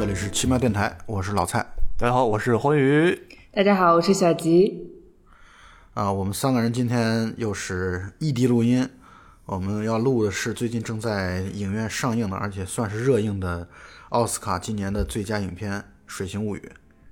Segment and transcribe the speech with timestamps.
[0.00, 1.58] 这里是奇妙电台，我是老蔡。
[1.98, 3.20] 大家好，我是黄宇。
[3.52, 4.90] 大家好，我是小吉。
[5.92, 8.88] 啊，我们三个人今天又是异地录音。
[9.44, 13.68] 我们要录的是最近正在影院上映的，而且算是热映的
[14.08, 16.60] 奥斯卡今年的最佳影片《水形物语》。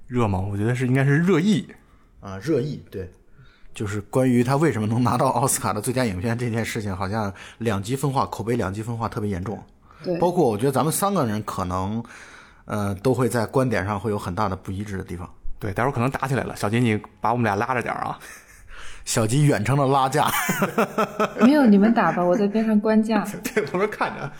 [0.06, 0.40] 热吗？
[0.40, 1.68] 我觉得是应该是热议
[2.20, 3.10] 啊，热议对，
[3.74, 9.62] 就是关于他为什么能拿到奥斯卡的最佳影片这件事情，好像两极分化，口碑两极分化特别严重。
[10.02, 12.02] 对，包括我觉得咱们三个人可能，
[12.68, 15.28] 呃，都会在观点上会有很大的不一致的地方。
[15.58, 16.54] 对，待会儿可能打起来了。
[16.54, 18.18] 小吉，你把我们俩拉着点啊。
[19.06, 20.30] 小吉远程的拉架，
[21.40, 23.26] 没有你们打吧，我在边上观架。
[23.42, 24.30] 对，旁边看着。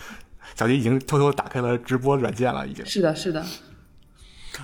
[0.54, 2.84] 小吉已经偷偷打开了直播软件了，已经。
[2.84, 3.42] 是的，是的。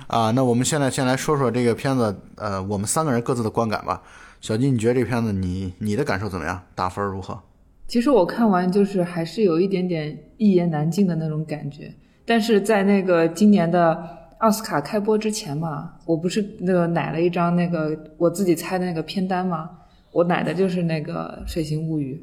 [0.07, 4.01] 啊，那我们现在先来说说这个片子，呃，我们三个人各自的观感吧。
[4.41, 6.61] 小吉，你觉得这片子你你的感受怎么样？
[6.75, 7.41] 打分如何？
[7.87, 11.91] 其实我看完就是还是有一点点一言难尽的那种感觉，
[12.25, 14.11] 但是在那个今年的。
[14.39, 19.71] 奥斯卡开播之前嘛，我不是那个奶了一张那个我自己猜的那个片单吗？
[20.11, 22.13] 我奶的就是那个《水形物语》，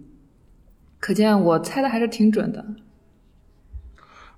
[1.01, 2.65] 可见我猜的还是挺准的。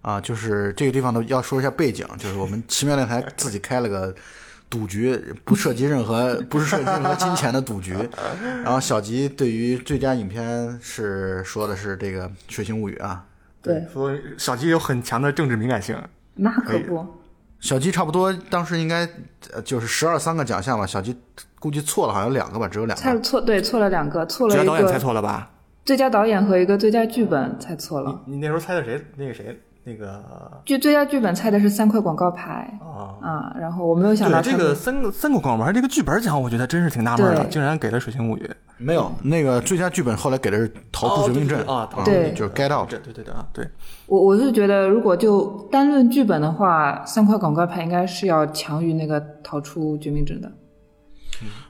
[0.02, 4.14] 啊，就是这个地方呢，要说一下背景，就是我们奇妙电台自己开了个
[4.70, 7.92] 赌局，不涉及任何，不是涉及任何金钱的赌局。
[8.62, 13.26] 然后小吉对于最佳影片是说的是这个《水形物语》啊，
[13.64, 15.96] 对，所以小鸡有很强的政治敏感性，
[16.34, 17.04] 那可不。
[17.58, 19.08] 小鸡差不多当时应该
[19.64, 21.16] 就是十二三个奖项吧，小鸡
[21.58, 23.02] 估计错了好像两个吧，只有两个。
[23.02, 24.62] 猜错对错了两个，错了一个。
[24.62, 25.50] 最佳导演猜错了吧？
[25.82, 28.22] 最佳导演和一个最佳剧本猜错了。
[28.26, 29.02] 你那时候猜的谁？
[29.16, 29.58] 那个谁？
[29.84, 30.22] 那个？
[30.64, 33.54] 就最佳剧本猜的是三块广告牌啊啊！
[33.60, 38.40] 然后我没有想到这个三个三个广告牌这个剧本奖，我觉得真是挺纳闷的，竟然给了《水形物语》。
[38.76, 43.68] 没有那个最佳剧本，后来给的是《逃出绝命镇》啊，对，就是 Get Out，对对对啊，对。
[44.06, 50.50] 我我是觉得，如果就单论剧本的话，三块广告牌应该是要强于那个《逃出绝命镇》的。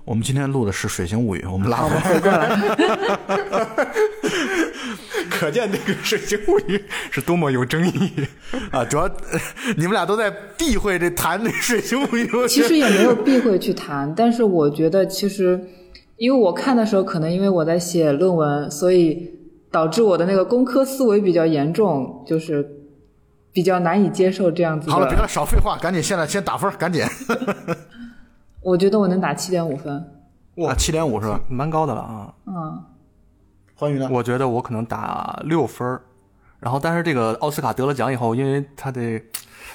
[0.04, 2.56] 我们今天录的是《水形物语》，我们拉回过来。
[5.38, 6.76] 可见这个《水形物语》
[7.10, 8.12] 是多么有争议
[8.70, 8.84] 啊！
[8.84, 9.08] 主要
[9.76, 15.60] 你们俩都在避讳这谈那《水形物语》，其实也没有避讳去谈，但是我觉得其实。
[16.16, 19.32] 因为我看的时候，可能因为我在写论文，所以
[19.68, 22.64] 导致我的那个工科思维比较严重，就是
[23.52, 24.88] 比较难以接受这样子。
[24.88, 27.02] 好了，别了，少废话，赶紧现在先打分，赶紧。
[28.62, 30.04] 我觉得我能打七点五分。
[30.58, 31.40] 哇，七点五是吧？
[31.48, 32.32] 蛮高的了啊。
[32.46, 32.84] 嗯。
[33.74, 34.08] 欢愉呢？
[34.10, 36.02] 我觉得我可能打六分儿
[36.60, 39.20] 然后但是这个奥斯卡得了奖以后，因为他的。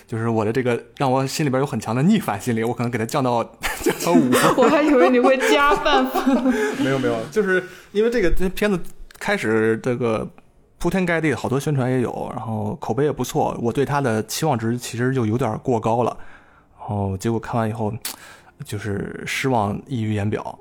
[0.06, 3.44] 就是我的这个让我心里边有很强的逆反心理，我可能给他降到
[3.84, 4.56] 降到五分。
[4.58, 6.52] 我还以为你会加半分。
[6.80, 8.80] 没有没有，就是因为这个片子
[9.20, 10.28] 开始这个
[10.80, 16.18] 铺天盖地，好多宣传也有，然后口碑也不错，我对他的期望值其实就有点过高了。
[16.80, 17.94] 然后结果看完以后，
[18.66, 20.58] 就是失望溢于言表。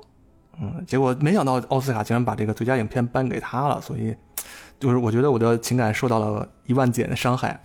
[0.61, 4.15] 嗯，结果没想到奥斯卡竟然把这个最佳影片颁给他了，所以
[4.79, 7.59] 就是我觉得我的情感受到了一万减的伤害。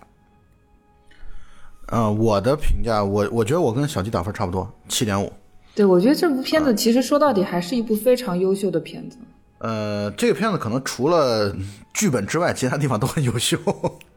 [1.87, 5.31] 嗯，我的评价，我我觉得我跟小鸡打分差不多，七点五。
[5.75, 9.17] 对，我觉得这部片子其实说到底还是一部非常优秀的片子。
[9.57, 11.55] 呃，这个片子可能除了
[11.93, 13.57] 剧本之外，其他地方都很优秀。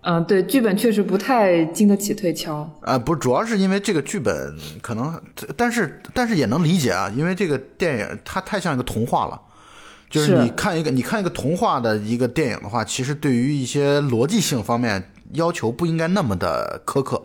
[0.03, 2.69] 嗯， 对，剧本确实不太经得起推敲。
[2.81, 5.21] 啊，不，主要是因为这个剧本可能，
[5.57, 9.41] 但是但是也能理解啊，因为这个电影它太像一个童话了，
[10.11, 17.23] 就是你看一个你看一个童话的一个电影的话，其实对于一些逻辑性方面要求不应该那么的苛刻。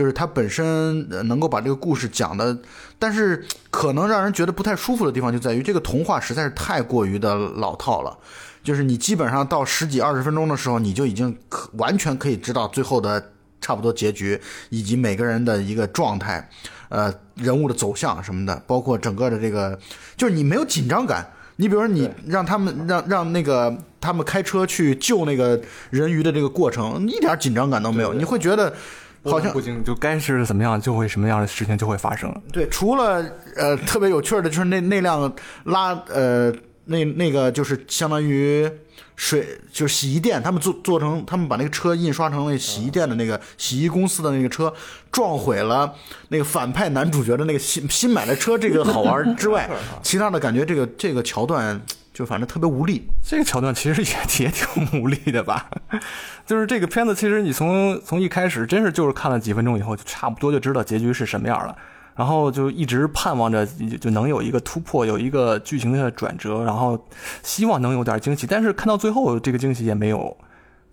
[0.00, 2.56] 就是它本身能够把这个故事讲的，
[2.98, 8.16] 但是可能让人觉得不太舒服的地方就在于这个童话实在是太过于的老套了。
[8.64, 13.22] 就是你基本上到十几二十分钟的时候，你就已经可完全可以知道最后的
[13.60, 16.48] 差不多结局，以及每个人的一个状态，
[16.88, 19.78] 呃，人物的走向什么的，包括整个的这个，
[20.16, 21.30] 就是你没有紧张感。
[21.56, 25.60] 你比如说，你让他们让让那个他们开车去救那个
[25.90, 28.72] 人鱼的这个过程，一点紧张感都没有，你会觉得。
[29.24, 32.34] 好像不行，就该是怎么样，就会什么样的事情就会发生。
[32.52, 33.24] 对，除了
[33.56, 35.32] 呃特别有趣的，就是那那辆
[35.64, 36.50] 拉呃
[36.86, 38.70] 那那个就是相当于
[39.16, 44.72] 水就是洗衣店，他们做做成他们把那个车印刷成那洗衣店的那个洗衣公司的那个车
[45.12, 45.92] 撞毁了
[46.28, 49.68] 那个反派男主角的那个新新买的车，这个好玩之外，
[50.02, 51.80] 其他的感觉这个这个桥段。
[52.20, 55.70] 就反正特别无力，这个桥段其实也 也挺无力的吧。
[56.44, 61.74] 就是这个片子，其实你从从一开始，真是就是看了几分钟以后，就差不多就知道结局是什么样了。
[62.14, 63.64] 然后就一直盼望着
[63.98, 67.02] 就能有一个突破，有一个剧情的转折，然后
[67.42, 68.46] 希望能有点惊喜。
[68.46, 70.36] 但是看到最后，这个惊喜也没有。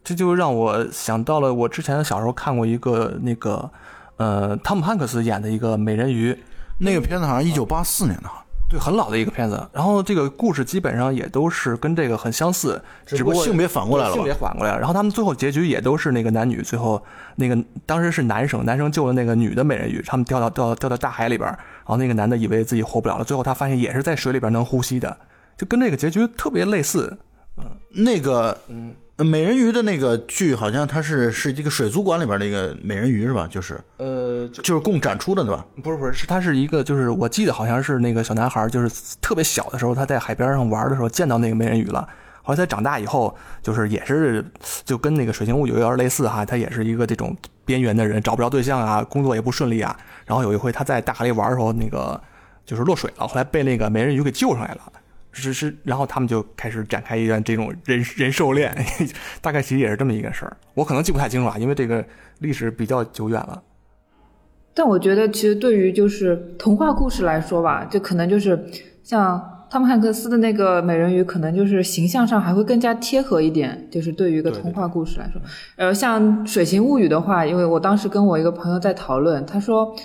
[0.06, 3.69] 这就让我想到了我之前小时候看过一个那个
[4.15, 6.41] 呃汤姆汉克斯演的一个美人鱼，
[6.80, 8.30] 那个片子好像一九八四年的，
[8.69, 9.66] 对，很老的一个片子。
[9.72, 14.80] 然后这个故事基本上也都是跟这个很相似，只不过性别反过来了性别反过来了。
[14.80, 17.02] 然后他们最后结局也都是那个男女最后
[17.36, 25.18] 那个当时是男生，男生救了那个女的美人鱼，他们掉到掉到掉到大海里边，然后那个男的以为自己活不了了，最后他发现也是在水里边能呼吸的，
[25.58, 27.18] 就跟这个结局特别类似。
[27.58, 28.94] 嗯那个嗯。
[29.24, 33.48] 美人鱼的那个剧好像它是是一个水族馆里边的一个美人鱼是吧？
[33.50, 35.66] 就是呃，就是供展出的对吧？
[35.84, 42.08] 不是不是，是它是一个就是我记得好像是那个小男孩就是特别小的时候他在海边上玩的时候见到那个美人鱼了。
[42.44, 44.46] 后来他长大以后就是也是
[44.86, 47.36] 就跟那个水形物语有点类似哈，他也是一个这种
[47.66, 49.98] 边缘的人，找不着对象啊，工作也不顺利啊。
[50.25, 52.22] 然后有一回他在大海里玩的时候，那个
[52.66, 54.81] 就是落水了，后来被那个美人鱼给救上来了。
[55.42, 58.75] 是是，然后他们就开始展开一段这种人人兽恋，
[59.42, 60.57] 大概其实也是这么一个事儿。
[60.74, 62.06] 我可能记不太清楚啊，因为这个
[62.39, 63.62] 历史比较久远了。
[64.74, 68.63] 但我觉得，其实对于就是童话故事来说吧，就可能就是
[69.04, 73.88] 像汤姆汉克斯的那个美人鱼，可能就是形象上还会更加贴合一点。
[73.92, 75.42] 就是对于一个童话故事来说，
[75.75, 79.95] 呃，像《水形物语》的话，因为我当时跟我一个朋友在讨论，他说。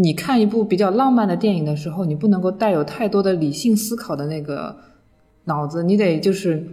[0.00, 4.76] 你看一部比较浪漫的电影的时候，你不能够带有太多的理性思考的那个
[5.44, 6.64] 脑子，你得就是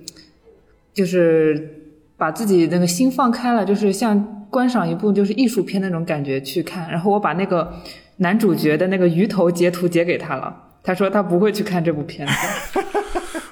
[0.94, 6.88] 就是把自己那个心放开了，就是像观赏一部就是艺术片那种感觉去看。
[6.92, 7.74] 然后我把那个
[8.18, 12.33] 男主角的那个鱼头截图截给他了，他说他不会去看这部片子。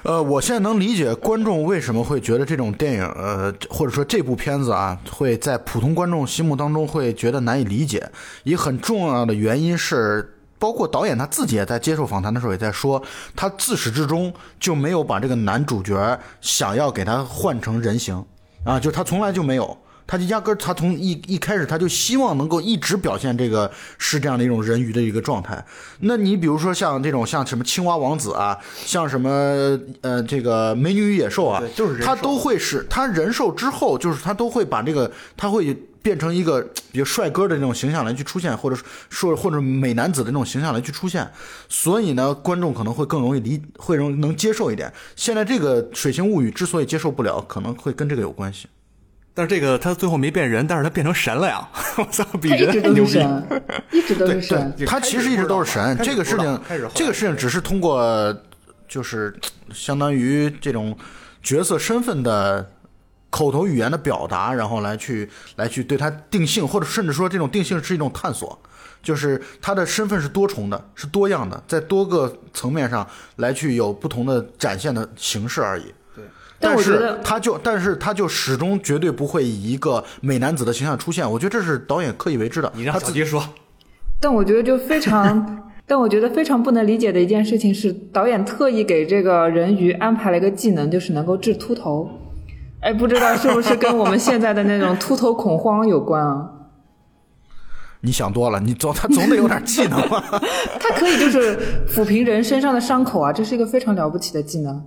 [0.04, 8.06] 呃，我现在能理解观众为什么会觉得这种电影，呃，或者说这部片子啊，会在普通观众心目当中会觉得难以理解。
[8.42, 13.02] 一个很重要的原因是，包括导演他自己也在接受访谈的时候也在说，
[13.34, 14.30] 他自始至终
[14.60, 18.22] 就没有把这个男主角想要给他换成人形，
[18.62, 19.74] 啊，就他从来就没有。
[20.06, 25.64] 他就压根儿，他从一一开始他就希望能够一直表现这个是这样的一种人鱼的一个状态。
[26.00, 29.30] 那你比如说像这种像什么青蛙王子啊，像什么
[30.02, 36.60] 呃这个美女与野兽啊，就是他都会是他人兽之后，就是他都会把这个他会变成一个
[36.92, 38.76] 比较帅哥的那种形象来去出现，或者
[39.08, 41.26] 说或者美男子的那种形象来去出现。
[41.66, 44.92] 所以呢，观众可能会更容易理会容能接受一点。
[45.16, 48.68] 现在这个《水星物语》之所以接受不了，可能会跟这个有关系。
[49.36, 51.68] 但是这个他最后没变人，但是他变成神了呀！
[51.98, 53.04] 我操，比人还牛逼！
[53.04, 53.48] 都是神，
[53.90, 54.74] 一直都是神。
[54.86, 56.60] 他其实一直都是神，这个事情
[56.94, 58.32] 这个事情只是通过
[58.86, 59.34] 就是
[59.72, 60.96] 相当于这种
[61.42, 62.70] 角色身份的
[63.28, 68.56] 口头语言的表达，然后来去来去对他定性，或者甚至说这种定性是一种探索，
[69.02, 73.04] 就是他的身份是多重的，是多样的，在多个层面上
[73.36, 75.92] 来去有不同的展现的形式而已。
[76.60, 81.30] 但是但我觉得他就，但是他就始终绝对不会以一个美男子的形象出现。
[81.30, 82.72] 我觉得这是导演刻意为之的。
[82.74, 83.42] 你让他自小杰说，
[84.20, 92.08] 但我觉得就非常，但我觉得非常不能理解的一件事情是，导演特意给这个人鱼安排了一个技能，就是能够治秃头。
[92.80, 96.50] 哎，不知道是不是跟我们现在的那种秃头恐慌有关啊？
[98.00, 100.22] 你想多了，你总他总得有点技能吧？
[100.78, 104.82] 他可以就是抚平人身上的伤口啊，这是一个非常了不起的技能。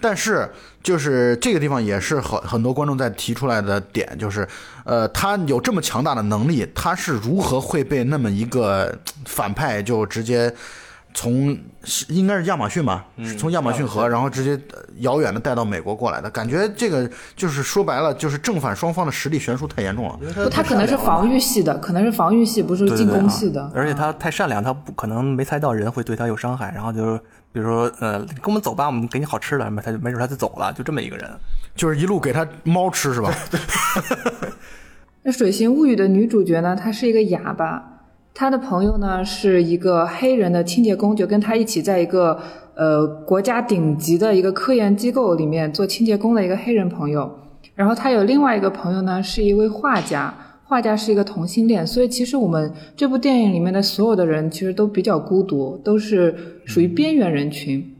[0.00, 0.50] 但是
[0.82, 4.46] 就是这个地方也是很很多观众在提出来的点，就是
[4.84, 10.54] 呃，他有这么强大的能力，他是如何会被那么一个反派就直接
[11.14, 11.58] 从
[12.08, 13.06] 应该是亚马逊吧，
[13.38, 16.30] 从亚马逊河，然后直接呃遥远的带到美国过来的？
[16.30, 20.18] 感觉这个就是说白了，就是正反双方的实力悬殊太严重了。
[20.34, 23.70] 不，他可能是防御系的，可能是防御系，不是进对对对攻系的。
[23.74, 27.16] 而且他太善良，他不可能没猜到人会对他有伤害，然后就
[27.52, 31.30] 比如说呃，跟我们走吧，我们给你好吃的，他就没准他就走了，就这么一个人。
[31.74, 33.32] 就是一路给他猫吃是吧？
[35.26, 37.82] 那《水形物语》的女主角呢，她是一个哑巴，
[38.34, 42.38] 她的朋友呢是一个黑人的清洁工，就跟她一起在一个
[42.76, 47.30] 呃国家顶级的一个科研机构里面做清洁工的一个黑人朋友。
[47.74, 50.32] 然后他有另外一个朋友呢，是一位画家，
[50.64, 57.92] 画家是一个同性恋，所以其实我们这部电影里面的所有的人其实都比较孤独，都是属于边缘人群。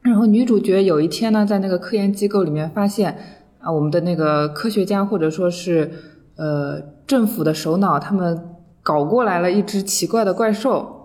[0.00, 3.16] 然后女主角有一天呢，在那个科研机构里面发现
[3.60, 5.88] 啊，我们的那个科学家或者说是
[6.36, 8.36] 呃政府的首脑，他们
[8.82, 11.01] 搞过来了一只奇怪的怪兽。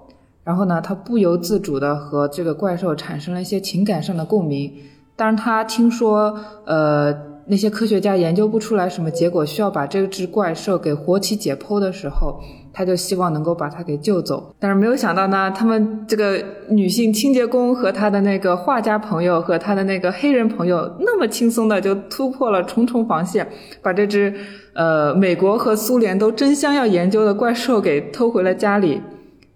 [0.48, 4.72] 然后呢，他不由自主的和这个怪兽产生了一些情感上的共鸣。
[5.14, 6.34] 当他，听说
[6.66, 7.14] 呃
[7.48, 12.40] 那些科学家研究不出来什么结果，需要把这只怪兽给活体解剖的时候，
[12.72, 14.56] 他就希望能够把它给救走。
[14.58, 23.46] 但是没有想到呢，他们这个女性清洁工和他的那个画家朋友和他的那个黑人朋友，那么轻松的就突破了重重防线，
[23.82, 24.34] 把这只
[24.74, 29.02] 呃美国和苏联都争相要研究的怪兽给偷回了家里，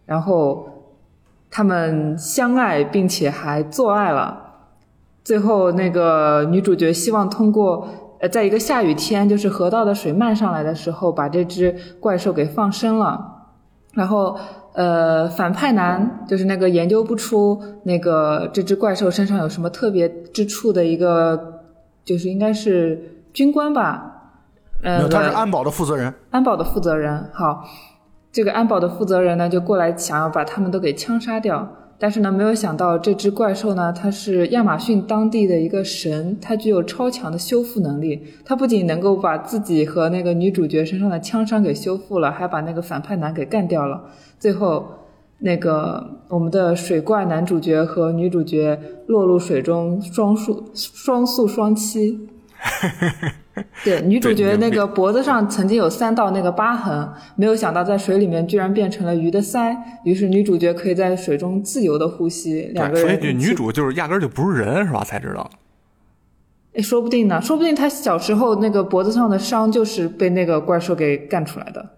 [0.06, 0.68] 然后
[1.52, 4.38] 他们相爱并且还做爱了。
[5.24, 7.88] 最后，那个女主角希望通过，
[8.20, 13.44] 呃，在一个下雨天，就是河道的水漫上来的时候，把这只怪兽给放生了。
[13.94, 14.36] 然后，
[14.74, 21.62] 呃，反派男就是那个研究不出那个这只怪兽身上有什么特别之处的一个，
[22.04, 24.08] 就是应该是军官吧？
[24.82, 26.12] 呃，他是安保的负责人。
[26.32, 27.64] 安保的负责人，好，
[28.32, 31.78] 这个安保的负责人呢，就过来想要把他们都给枪杀掉。
[32.00, 38.20] 但是呢，没有想到这只怪兽呢，它是亚马逊当地的一个神，它具有超强的修复能力。
[38.44, 44.02] 它不仅能够把自己和那个女主角身上的枪伤给修复了，还把那个反派男给干掉了。
[44.40, 44.84] 最后，
[45.40, 52.18] 那个我们的水怪男主角和女主角落入水中，双宿双宿双栖。
[53.84, 62.72] 对，女主角那个脖子上曾经有三道那个疤痕，没有想到在水里面居然变成了鱼的鳃，于是女主角可以在水中自由的呼吸。
[62.74, 65.04] 两个人，所以女主就是压根就不是人，是吧？
[65.04, 65.50] 才知道。
[66.74, 71.98] 哎，说不定呢，说不定她小时候那个脖子上的伤就是被那个怪兽给干出来的。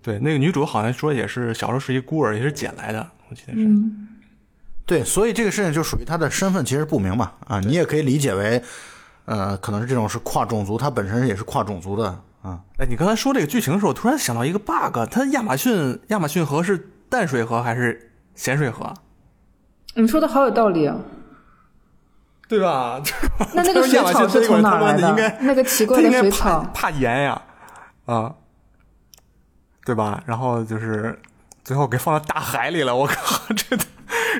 [0.00, 3.58] 对，那个女主好像说也是小时候是一孤儿，也是捡来的，我记得是。
[3.58, 4.08] 嗯。
[4.86, 8.62] 对，所以这个事情就属于她的身份其实不明嘛，啊，你也可以理解为。
[9.26, 12.08] 呃，可能是这种是跨种族，它本身也是跨种族的
[12.42, 12.60] 啊。
[12.78, 18.92] 哎，你刚才说这个剧情的时候，突然想到一个 bug，它亚马逊亚马逊河是淡水河还是咸水河？
[19.94, 20.96] 你说的好有道理啊，
[22.48, 23.00] 对吧？
[23.54, 25.38] 那那个 水草是从哪来的？
[25.40, 27.42] 那个奇怪的水草怕盐呀，
[28.06, 28.34] 啊，
[29.84, 30.22] 对吧？
[30.26, 31.18] 然后就是
[31.62, 33.76] 最后给放到大海里了，我靠， 这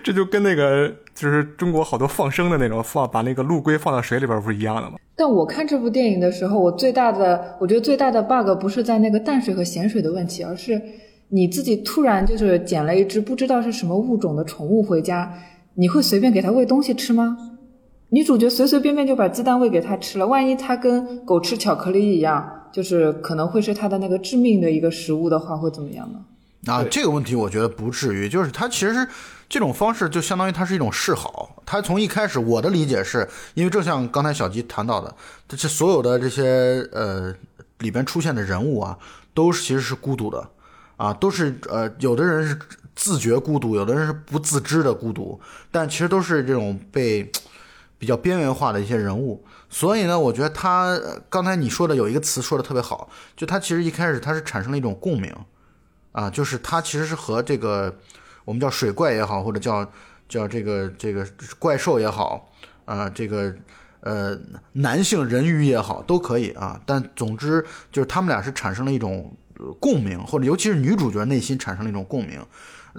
[0.02, 0.92] 这就跟那个。
[1.14, 4.96] 就是中国好多放生的那种放，把那个陆龟放到水里边，不是一样的吗？
[5.14, 10.82] 但我看这部电影的时候，我最大的，我觉得最大的 bug 不是在那个淡水和咸水的问题，而是
[11.28, 15.32] 你自己突然就是捡了一只不知道是什么物种的宠物回家，
[15.74, 17.36] 你会随便给它喂东西吃吗？
[18.08, 26.18] 女主角随随便便就把鸡蛋喂给它吃了，万一它跟狗吃巧克力一样，就是可能会是它的那个致命的一个食物的话，会怎么样呢？
[26.66, 29.06] 啊，这个问题我觉得不至于，就是它其实。
[29.48, 35.14] 这种方式就相当于它是一种示好，它从一开始我的理解是，因为正像刚才小吉谈到的，
[35.46, 37.32] 这所有的这些呃
[37.78, 38.98] 里边出现的人物啊，
[39.32, 40.48] 都是其实是孤独的，
[40.96, 42.58] 啊，都是呃有的人是
[42.96, 45.38] 自觉孤独，有的人是不自知的孤独，
[45.70, 47.30] 但其实都是这种被
[47.98, 49.44] 比较边缘化的一些人物。
[49.68, 50.98] 所以呢，我觉得他
[51.28, 55.32] 刚才你说的有一个词说的特别好，就他其实一开始他是产生了一种共鸣，
[56.12, 57.94] 啊，就是他其实是和这个。
[58.44, 59.90] 我们叫水怪也好，或者叫
[60.28, 61.26] 叫这个这个
[61.58, 62.50] 怪兽也好，
[62.84, 63.54] 啊，这个
[64.00, 64.38] 呃
[64.72, 66.80] 男性人鱼也好，都可以啊。
[66.84, 69.34] 但总之就是他们俩是产生了一种
[69.80, 72.44] 共鸣，或者尤其是女主角内心产生了一种共鸣。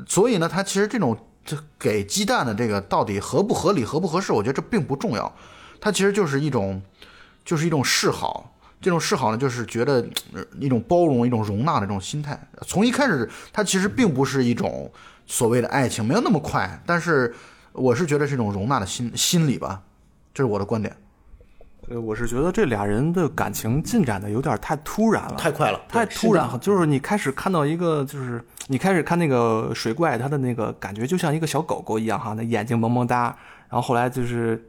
[0.08, 5.32] 所以呢，他其实这种这给鸡蛋的这个到底合不合理、合不合适，我觉得这并不重要。
[5.80, 6.82] 它其实就是一种
[7.44, 8.52] 就是一种示好。
[8.86, 10.08] 这种示好呢，就是觉得
[10.60, 12.40] 一种包容、一种容纳的这种心态。
[12.68, 14.92] 从一开始，它其实并不是一种。
[15.28, 17.34] 所谓的爱情没有那么快，但是
[17.72, 19.82] 我是觉得是一种容纳的心心理吧，
[20.36, 20.96] 这是我的观点。
[21.90, 26.56] 呃，我是觉得这俩人的感情进展的有点太突然了，太快了，太突然了。
[26.60, 33.36] 就是你开始看到一个，就是你开始看那个水怪，他的那个感觉就像一个小狗狗一样哈，那眼睛萌萌哒。
[33.68, 34.64] 然后后来就是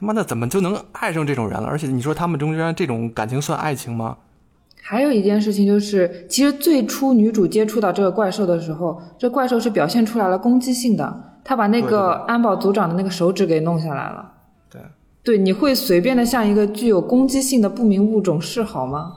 [0.00, 1.68] 他妈的怎么就能爱上这种人了？
[1.68, 4.16] 而且你说他们中间这种感情算爱情吗？
[4.82, 14.32] 还有一件事情就是，其实最初女主接触到这个怪兽的时候，这怪兽是表现出来了攻击性的，他把那个安保组长的那个手指给弄下来了。
[14.70, 14.80] 对，
[15.22, 19.12] 对，你会随便的向一个具有攻击性的不明物种示好吗？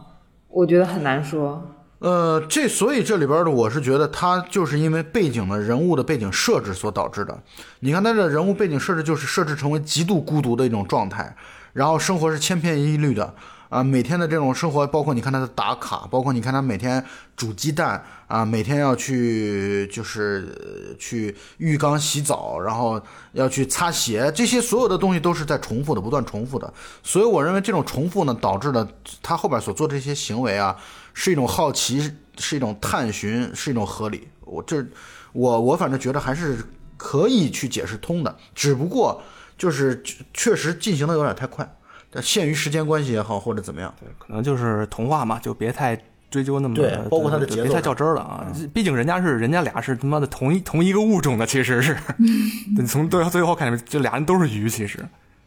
[0.49, 1.63] 我觉得很难说。
[2.03, 7.41] 呃，这所以这里边的我是觉得，他就是因为背景的人物的背景设置所导致的。
[7.79, 11.33] 你看他的人物背景设置就是设置成为极度孤独的一种状态，
[11.71, 13.33] 然后生活是千篇一律的。
[13.69, 17.03] 啊，每天的这种生活，包括你看他的打卡，包括你看他每天
[17.37, 22.99] 煮鸡蛋啊，每天要去就是去浴缸洗澡，然后
[23.33, 26.73] 要去擦鞋，这些所有的东西都是在重复的，不断重复的。
[27.03, 28.89] 所以我认为这种重复呢，导致了
[29.21, 30.75] 他后边所做的这些行为啊，
[31.13, 34.27] 是一种好奇，是一种探寻，是一种合理。
[34.41, 34.83] 我这
[35.31, 36.57] 我我反正觉得还是
[36.97, 39.21] 可以去解释通的，只不过
[39.55, 40.01] 就是
[40.33, 41.71] 确实进行的有点太快。
[42.19, 45.95] 限于时间关系也好，或者怎么样，对，可能就是童话嘛，就别太
[46.33, 48.47] 追究那么对包括他的节奏别太较真儿了啊。
[48.73, 51.95] 毕竟人家是人家俩是他妈的同一同一个物种的，其实是，
[52.75, 54.97] 对从最最后看，这俩人都是鱼，其实，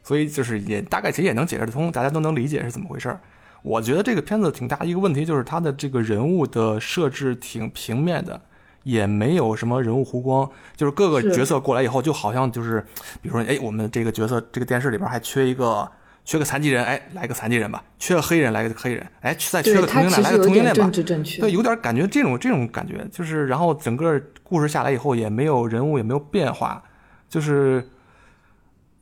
[0.04, 3.18] 所以就是也大概其实也能解释得通，大家都能理解是怎么回事儿。
[3.62, 8.40] 我觉得这个片子挺大一个问题，就是他的这个人物的设置挺平面的，
[8.84, 12.80] 也没有什么人物弧光，就是各个角色过来以后，就好像就是，
[13.20, 15.90] 比如说，哎，我们这个角色这个电视里边还缺一个
[16.26, 20.92] 缺个残疾人，哎，来个残疾人吧；缺个黑人，来个黑人，哎，再缺个同性恋，来个同性恋吧点政。
[20.92, 21.40] 治正确。
[21.40, 26.82] 对，有点感觉这种这种感觉，就是然后整个故事下来以后也没有人物也没有变化，
[27.28, 27.88] 就是，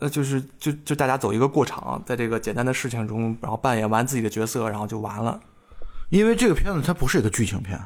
[0.01, 5.41] 呃，就是就就大家走一个过场，在这个简单的事情中，然后扮演完自己的角色，然后就完了。
[6.11, 7.81] 因为这个片子它不是一个剧情片，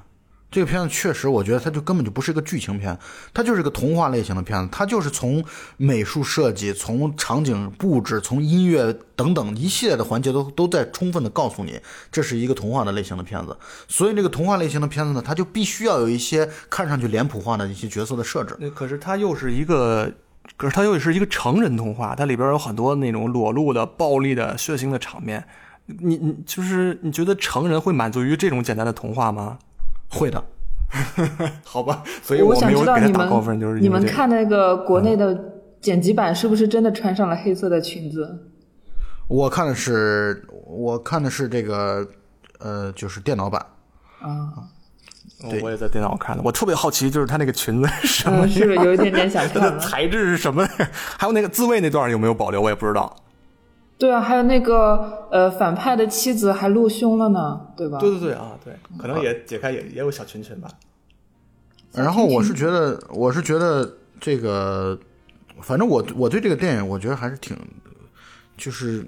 [0.50, 2.98] 这个片子确实我觉得它就根本就不是一个剧情片，
[3.34, 5.44] 它就是个童话类型的片子，它就是从
[5.76, 11.78] 美术设计、从场景布置、从音乐等等一系列的环节都都在充分的告诉你，
[12.10, 13.54] 这是一个童话的类型的片子。
[13.88, 18.56] 所以这个童话类型的片子呢，它就必须要有一些看上去脸谱化的一些角色的设置。
[18.58, 20.10] 那可是它又是一个，
[20.56, 25.44] 可是它又是一个成人童话，它里边有很多那种裸露的、暴力的、血腥的场面。
[25.84, 29.58] 你你就是你觉得成人会满足于这种简单的童话吗？
[30.08, 30.42] 会的，
[31.64, 35.38] 好吧，所以我想没有给他知道你们打高分，就是你们看那个国内的
[35.80, 38.46] 剪辑版，是不是真的穿上了黑色的裙子？
[39.28, 42.06] 我看的是我看的是这个
[42.58, 43.64] 呃，就是电脑版。
[44.20, 44.50] 啊，
[45.62, 49.80] 我也在电脑看的，我特别好奇，就是他那个裙子是什么嗯，是不是有一点点想 它的看？
[49.80, 50.66] 材质是什么？
[51.18, 52.60] 还有那个自慰那段有没有保留？
[52.60, 53.14] 我也不知道。
[53.98, 57.98] 对啊，还有那个呃，反派的妻子还露胸了呢，对吧？
[57.98, 60.68] 对对对啊，对，可能也解开也也有小裙裙吧。
[61.92, 64.96] 然后我是觉得，我是觉得这个，
[65.60, 67.56] 反正我我对这个电影，我觉得还是挺，
[68.56, 69.04] 就是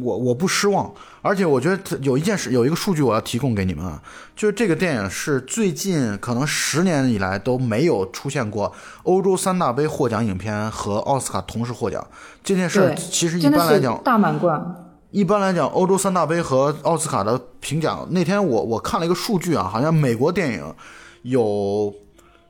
[0.00, 4.02] 我我不失望，而且我觉得有一件事，有一个数据我要提供给你们啊，
[4.36, 8.72] 就是这个电影是最近可能十年以来都没有出现过
[9.04, 12.06] 欧洲三大杯获奖影片和奥斯卡同时获奖。
[12.42, 14.84] 这件事，对，其实一般来讲，大满贯。
[15.10, 20.74] 一般来讲，欧洲三大杯和奥斯卡的评奖，那天我我看了一个数据啊，好像美国电影
[21.22, 21.94] 有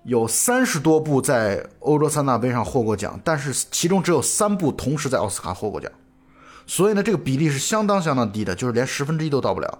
[0.02, 5.88] 有三十多部在欧洲三大杯上获过奖，但是其中只有三部同时在奥斯卡获过奖，
[6.68, 9.78] 所以呢，这个比例是相当相当低的，就是连十分之一都到不了。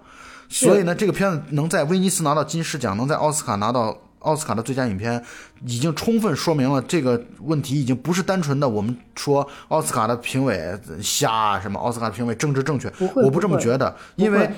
[0.49, 5.23] 所以呢，这个片子能在威尼斯拿到金狮奖，能在奥斯卡拿到奥斯卡的最佳影片，
[5.67, 10.59] 已经充分说明了这个问题已经不是单纯的我们说奥斯卡的评委
[11.03, 14.51] 瞎啊什么，奥斯卡的评委政治正确，不会我不这么觉得，因为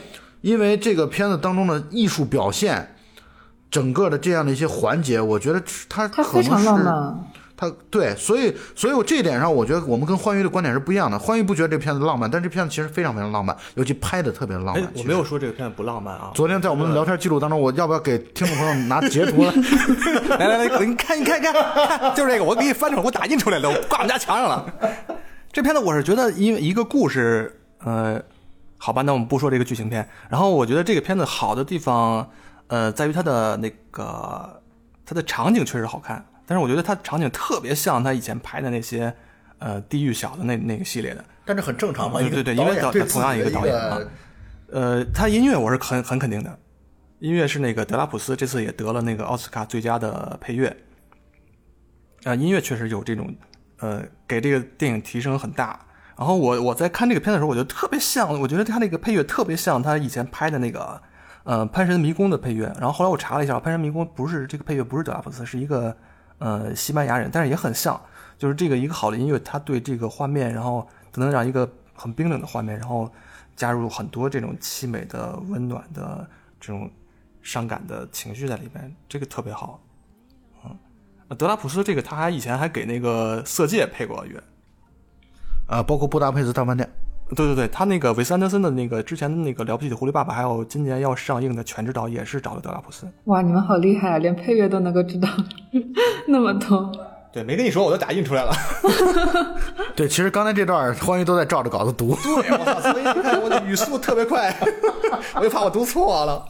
[0.43, 2.95] 因为这个片子当中的艺术表现，
[3.69, 7.25] 整个的这样的一些环节，我觉得它它可能非常浪是漫，
[7.61, 11.19] 它对，所以所以我这一点上，我觉得我们跟欢愉的观点是不一样的。
[11.19, 14.83] 欢愉不觉得这片子浪漫，但这片子其实非常非常浪漫，尤其拍的特别浪漫。
[14.83, 16.31] 哎我没有说这个片子不浪漫啊。
[16.35, 19.53] 昨天在我们的聊天记录当中，我要不要给听众朋友拿截图 来？
[20.39, 24.73] 来来来，你看你看看，看就是这个，我给你翻出来，我打印出来了，我挂我们家墙上了。
[25.53, 28.19] 这片子我是觉得，因为一个故事，呃，
[28.79, 30.09] 好吧，那我们不说这个剧情片。
[30.31, 32.27] 然后我觉得这个片子好的地方，
[32.69, 34.63] 呃，在于它的那个
[35.05, 39.15] 它的场景确实好看，但是我觉得它场景特别像他以前拍的那些
[39.59, 41.25] 呃地狱小的那那个系列的。
[41.45, 44.01] 但这很正常嘛，对对对因为导同样一个导演啊
[44.73, 46.59] 呃，他音乐我是很很肯定的，
[47.21, 50.77] 音乐是那个德拉普斯，这次也得了那个奥斯卡最佳的配乐。
[52.25, 53.33] 啊、音乐确实有这种，
[53.79, 55.79] 呃，给这个电影提升很大。
[56.19, 61.01] 然后我我在看这个片子的时候，我觉得特别像，我觉得他那个配乐特别像他以前拍的那个，
[61.45, 62.67] 呃，《潘神迷宫》的配乐。
[62.79, 65.97] 然后后来我查了一下，《潘神迷宫》不是这个配乐不是德拉普斯，是一个
[66.41, 67.99] 呃西班牙人，但是也很像，
[68.37, 73.09] 就是这个一个好的音乐，它对这个画面，然后它能让一个很冰冷的画面，然后
[73.55, 76.91] 加入很多这种凄美的、温暖的这种
[77.41, 79.81] 伤感的情绪在里边，这个特别好。
[80.65, 80.77] 嗯，
[81.39, 84.43] 德拉普斯这个他还以前还给那个《色戒》配过乐。
[85.67, 86.91] 啊，包括布达佩斯大饭店。
[87.37, 93.07] 对对对，他那个韦斯安德森的那个之前的那个了不起的狐狸爸爸，还有今年要上映的全知道也是找的德拉普斯。
[93.25, 95.29] 哇，你们好厉害啊，连配乐都能够知道
[96.27, 96.91] 那么多。
[97.33, 98.51] 对，没跟你说，我都打印出来了。
[99.95, 102.17] 对，其实刚才这段欢愉都在照着稿子读。
[102.17, 104.53] 对，我操，所以你看我的语速特别快，
[105.37, 106.45] 我就怕我读错了。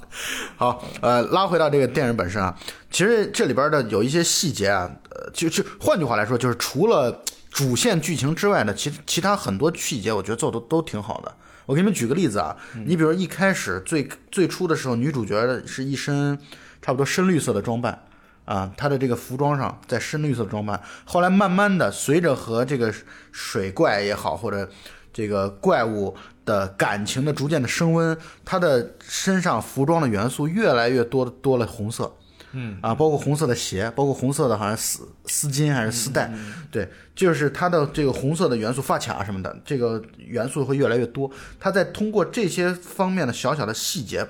[0.57, 2.57] 好，呃，拉回到这个电影本身啊，
[2.91, 7.15] 其实这里边的有一些细节啊，呃，就就换句话来说，就是除了
[7.51, 11.35] 主线剧情之外的其其他很多细节，我觉得做的都挺好的。
[11.67, 16.39] 我给你们举个例子啊，你比如一开始最最初的时候，女主角是一身
[16.81, 18.07] 差不多深绿色的装扮。
[18.47, 22.93] 啊，她的这个服装上在深绿色的装扮，后来慢慢的随着和这个
[23.31, 24.69] 水怪也好，或者
[25.13, 32.13] 这个怪物的感情的逐渐的升温，她的身上服装的元素越来越多多了红色。
[32.53, 36.33] 嗯啊，包括红色的鞋，包括红色的好像丝丝巾还是丝带，
[36.71, 41.31] 对，就是它的这个红色的元素发卡什么的，这个元素会越来越多。
[41.59, 44.27] 它在通过这些方面的小小的细节，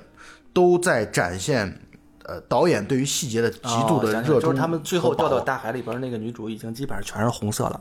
[0.52, 1.80] 都在展现
[2.24, 4.40] 呃导演对于细节的极度的热衷。
[4.40, 7.80] 就是他们最后掉到大海里边，那个女主已经基本上全是红色了。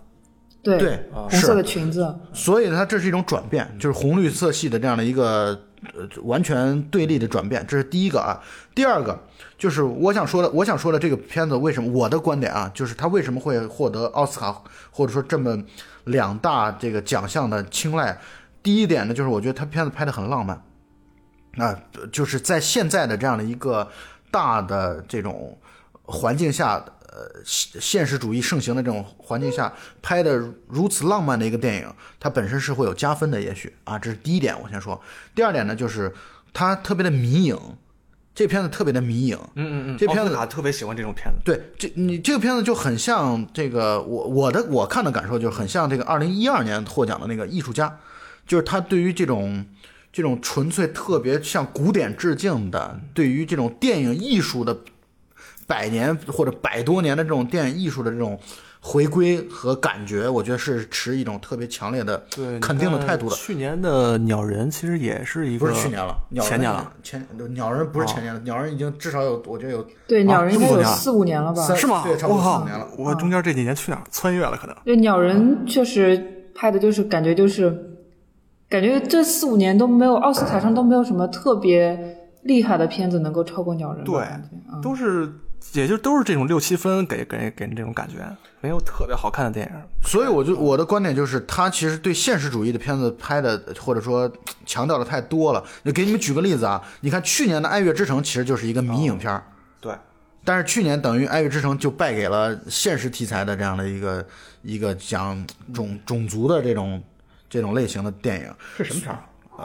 [0.61, 5.57] 对对红色的裙子，所以呢，它这是一种转变，就是红绿色系的这样的一个
[5.93, 8.41] 呃完全对立的转变，这是第一个啊。
[8.73, 9.17] 第二个
[9.57, 14.61] 就是我想说的，我想说的这个片子为什么我的观点啊，就是它为什么会获得奥斯卡
[14.91, 15.57] 或者说这么
[16.05, 18.17] 两大这个奖项的青睐。
[18.61, 20.61] 第一点呢，就是我觉得它片子拍得很浪漫，
[21.57, 21.79] 啊，
[22.11, 23.87] 就是在现在的这样的一个
[24.29, 25.57] 大的这种
[26.03, 26.83] 环境下。
[27.19, 34.99] 呃，现现实主义盛行的这种环境下拍的如此浪漫的一个电影，它本身是会有加分的，也许啊，这是第一点，我先说。
[35.35, 36.13] 第二点呢，就是
[36.53, 37.57] 它特别的迷影，
[38.33, 39.37] 这片子特别的迷影。
[39.55, 41.41] 嗯嗯嗯，这片子特别喜欢这种片子。
[41.43, 47.99] 对，这你这个片子就很像这个我我的我看的感受就是很像这个二零一二年获奖的那个艺术家，
[48.47, 49.65] 就是他对于这种
[50.13, 54.77] 这种纯粹特别向古典致敬的，对于这种电影艺术的
[55.69, 58.39] 百年或者百多年的这种电影艺术的这种
[58.81, 63.35] 回归和感觉，我觉得是持一种特别强烈的对，肯定的态度的。
[63.35, 71.61] 去年的鸟人其实也是一个，不是去年了，鸟人前年了，哦前鸟人不是前年了，鸟人已经至少有，我觉得有对，鸟人应该有四五年了吧？
[71.61, 72.01] 三是吗？
[72.03, 74.57] 对差不多我靠四五年了我中间这几年去哪儿穿越了？
[74.57, 77.69] 可能对，鸟人确实拍的就是感觉就是，
[78.67, 84.05] 感觉这四五年都没有奥斯卡上都没有什么特别厉害的片子能够超过鸟人。
[84.05, 84.21] 对
[84.71, 85.29] 嗯，都是，
[85.73, 88.15] 也就都是这种六七分给给给人这种感觉，
[88.61, 89.81] 没有特别好看的电影。
[90.01, 94.31] 所以我就我的观点就是，他其实对现实主义的片子拍的，或者说
[94.65, 95.63] 强调的太多了。
[95.85, 99.43] 就给你们举个例子啊，你看去年的《爱乐之城》其实就是一个迷影片儿，
[99.79, 99.93] 对，
[100.43, 104.25] 但是去年等于《爱乐之城》就败给了现实题材的这样的一个
[104.63, 107.03] 一个讲种种族的这种
[107.49, 108.53] 这种类型的电影。
[108.77, 109.19] 是什么片儿？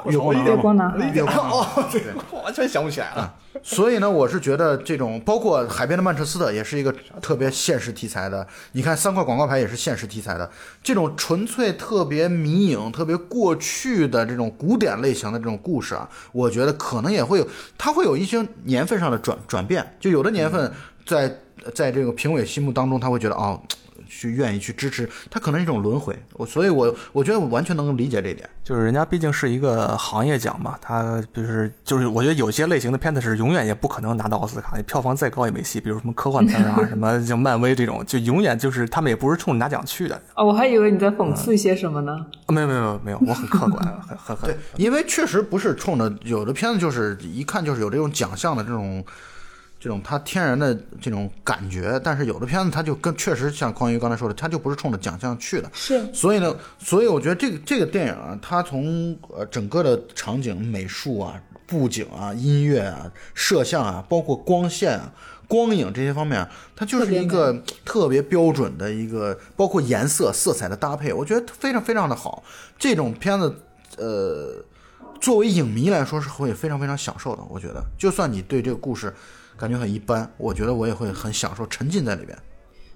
[0.06, 3.34] 月光月光男孩月光男孩哦，对，我完全想不起来了。
[3.62, 8.46] 所以呢，我是觉得这种包括《海边的曼彻斯特》也是一个特别现实题材的。
[8.72, 10.50] 你看三块广告牌也是现实题材的，
[10.82, 19.96] 这种纯粹特别迷影、特别过去的这种古典类型的这种故事啊，我觉得可能也会有，它会有一些年份上的转转变。
[20.00, 20.70] 就有的年份
[21.06, 21.38] 在
[21.74, 23.60] 在这个评委心目当中，他会觉得哦。
[24.08, 28.48] 去愿意去支持，它可能是一种轮回，我所以我，我觉得我完全能够理解这一点。
[28.62, 35.80] 就是人家毕竟是一个行业奖嘛，他就是就是，我觉得有些类型的片子是永远也不可能拿到奥斯卡，票房再高也没戏。
[35.80, 40.20] 比如什么科幻片啊，什么像漫威这种，就永远就是他们也不是冲着拿奖去的。
[40.34, 42.26] 哦，我还以为你在讽刺一些什么呢？
[42.46, 49.04] 啊没有没有没有没有，我很客观，很很很对，因为确实不是冲着有的片子就是一看就是有这种奖项的这种
[49.84, 55.70] 这种它天然的这种感觉，但是有的片子它就跟确实像匡宇刚才说的，它就不是冲着奖项去的。
[55.74, 65.12] 是所以呢，所以我觉得这个这个电影啊，它从呃整个的场景、美术啊、布景啊、音乐啊、摄像啊，包括光线啊、
[65.46, 72.42] 光影这些方面啊，它就是一个特别标准的一个，包括颜色、色彩的搭配，我觉得非常非常的好。
[72.78, 73.54] 这种片子，
[73.98, 74.64] 呃，
[75.20, 77.42] 作为影迷来说是会非常非常享受的。
[77.50, 79.12] 我觉得，就算你对这个故事
[79.56, 82.36] 感觉很一般，我觉得我也会很享受，沉浸在里边。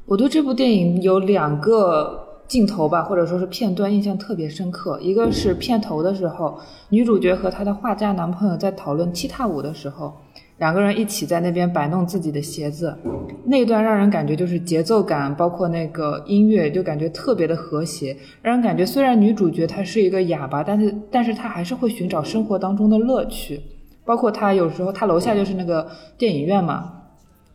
[0.07, 4.99] 我对这部电影有两个镜头吧，或者说是片段印象特别深刻。
[5.01, 10.15] 一个是片头的时候，女主角和她的画家男朋友在讨论踢踏舞的时候，
[10.57, 12.97] 两个人一起在那边摆弄自己的鞋子，
[13.45, 23.61] 那段让人感觉就是节奏感，包括那个音乐，就感觉特别的和谐，让人感觉虽然女主角她是一个哑巴，但是但是她还是会寻找生活当中的乐趣。
[24.09, 26.91] 包括她有时候，她楼下就是那个电影院嘛，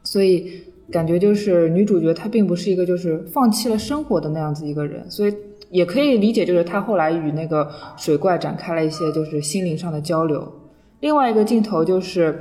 [0.03, 0.47] 所以
[0.91, 5.35] 感觉就是女主角她并不是一个就是放弃了生活的那样子一个人，所以
[5.71, 10.47] 也可以理解就是她后来与那个水怪展开了一些就是心灵上的交流。
[10.99, 12.39] 另外一个镜头就是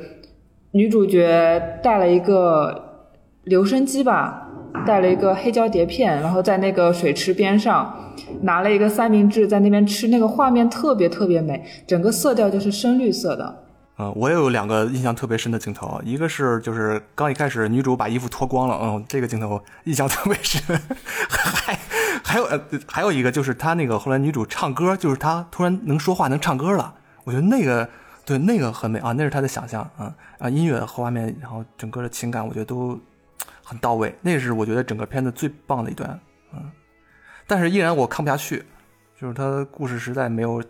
[0.72, 3.09] 女主角带了一个
[3.44, 4.46] 留声机吧，
[4.87, 13.62] 带了一个黑胶碟片，然后在那个水池边上拿了一个三明治在那边吃，那个画面特别特别美，整个色调就是深绿色的。
[13.98, 20.81] 嗯，我也有两个印象特别深的镜头，一个是就是刚一开始女主把衣服脱光了，嗯，这个镜头印象 特别深，
[21.28, 21.78] 还
[22.24, 27.87] 还有呃还有一个就是她那个后来女主唱歌，就是她突然能说话能唱歌了，我觉得那个
[28.24, 32.98] 对那个很美啊，那是她的想象啊啊音乐和画面，然后整个的情感我觉得都
[33.62, 36.18] 很到位，那是我觉得整个片子最棒的一段，
[36.55, 36.70] 嗯，
[37.46, 38.64] 但是依然我看不下去，
[39.20, 40.62] 就是它故事实在没有。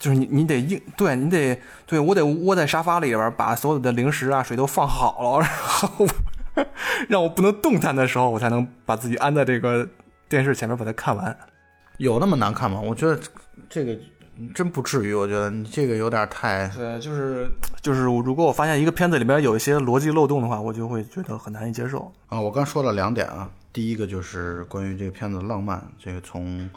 [0.00, 6.06] 就是你你得硬，对你得对我得窝在沙发里边，把所有的零食啊水都放好了， 然后
[7.08, 9.86] 让我不能动弹的时候，我才能把自己安在这个
[10.28, 11.36] 电视前面把它看完。
[11.98, 12.80] 有那么难看吗？
[12.80, 13.20] 我觉得
[13.68, 13.94] 这个
[14.54, 16.66] 真不至于，我觉得你这个有点太……
[16.68, 17.46] 对，就是
[17.82, 22.10] 就是，如果我发现一个片子里面有一些逻辑漏洞的话，我就会觉得很难以接受。
[22.28, 26.70] 啊，我刚说了两点啊，第一个就是关于这个片子的浪漫，这个从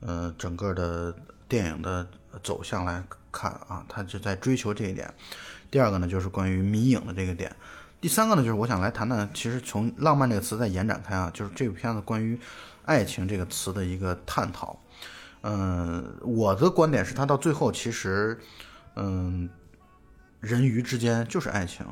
[0.00, 1.14] 呃整个的
[1.46, 2.04] 电影的
[2.42, 5.12] 走向来看啊，他就在追求这一点。
[5.70, 7.54] 第二个呢，就是关于迷影的这个点。
[8.00, 12.38] 第三个呢，就是我想来谈谈，其实从浪漫这个词再延展开啊，就是这个片子关于
[12.84, 14.78] 爱情这个词的一个探讨。
[15.42, 18.38] 嗯，我的观点是，他到最后其实，
[18.96, 19.48] 嗯，
[20.40, 21.86] 人鱼之间就是爱情，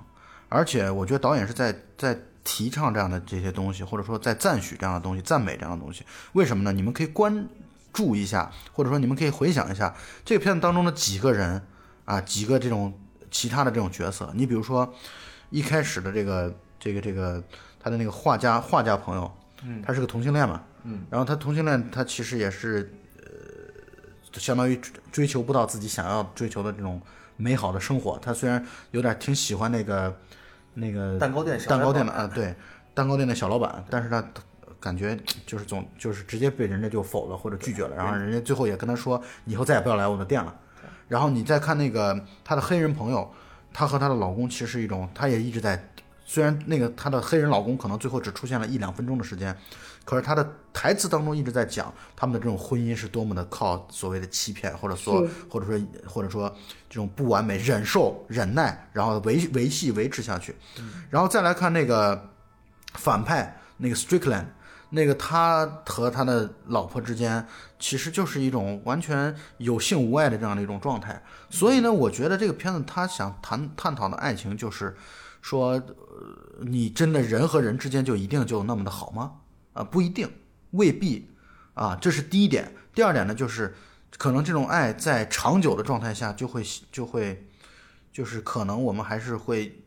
[0.48, 6.04] 而且我觉得导演是在在提倡这样的这些东西，或者说在赞许这样的东西，赞美这样的东西。
[6.32, 6.72] 为什么呢？
[6.72, 7.46] 你们可以观
[7.92, 11.60] 注意一下，或者说你们可以回想一下这个片子当中的几个人
[12.04, 12.92] 啊，几个这种
[13.30, 14.30] 其他的这种角色。
[14.34, 14.94] 你比如说
[15.50, 17.42] 一开始的这个这个这个
[17.78, 19.30] 他的那个画家画家朋友，
[19.62, 27.00] 嗯，他是个同性恋嘛，嗯，然后他同性恋，他其实也是呃，相当于追追求不到自己想要追求的这种
[27.36, 28.18] 美好的生活。
[28.20, 30.16] 他虽然有点挺喜欢那个
[30.74, 32.54] 那个蛋糕店小蛋糕店的啊，对，
[32.94, 34.24] 蛋糕店的小老板，但是他
[34.82, 35.16] 感觉
[35.46, 40.52] 就是总就是直接被人家就否了或者拒绝了，然后人家最后也跟他说以后再也不要来我的店了。
[41.06, 43.30] 然后你再看那个她的黑人朋友，
[43.72, 45.88] 她和她的老公其实是一种，她也一直在，
[46.24, 49.56] 虽然那个她的黑人老公可能最后只出现了一两分钟的时间，
[50.04, 56.48] 可是她的台词当中一直在讲他们的这种婚姻是多么的靠所谓的欺骗，或者说或者说或者说
[56.88, 60.56] 这种不完美忍受忍耐，然后维维系维持下去，
[61.10, 62.30] 然后再来看那个
[62.94, 64.46] 反派那个 Strickland，
[64.94, 67.46] 那个他和他的老婆之间
[67.78, 71.22] 其实就是一种完全有性无爱的这样的一种状态。
[71.48, 74.94] 所以呢，我觉得这个片子他想谈探讨的爱情，就是
[75.40, 75.84] 说，呃，
[76.60, 79.32] 你真的人和人之间就一定就那么的好吗？
[79.72, 80.30] 啊，不一定，
[80.72, 81.30] 未必
[81.74, 82.74] 啊，这是第一点。
[82.94, 83.74] 第二点呢，就是
[84.18, 87.46] 可能这种爱在长久的状态下就会就会，
[88.12, 89.82] 就是可能我们还是会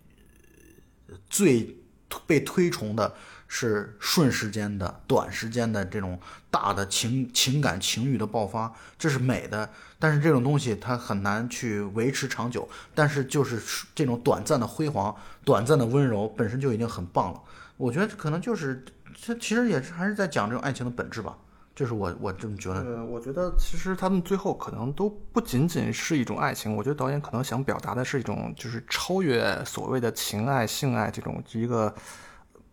[1.30, 1.78] 最
[2.26, 3.14] 被推崇的
[3.58, 6.20] 是瞬时间的、短时间的这种
[6.52, 9.70] 大的情情感情欲的爆发，这是美的。
[9.98, 12.68] 但是这种东西它很难去维持长久。
[12.94, 13.58] 但是就是
[13.96, 15.16] 这种短暂的辉煌、
[15.46, 17.42] 短暂的温柔，本身就已经很棒了。
[17.78, 21.38] 我觉得可能就是这其实也是还是在讲这种爱情的本质吧。
[21.74, 22.82] 这是我我这么觉得。
[22.82, 31.94] 呃，我觉得其实他们最后可能都不仅仅是一种爱情，我觉得导演可能想表达的是一种就是超越所谓的情爱、性爱这种一个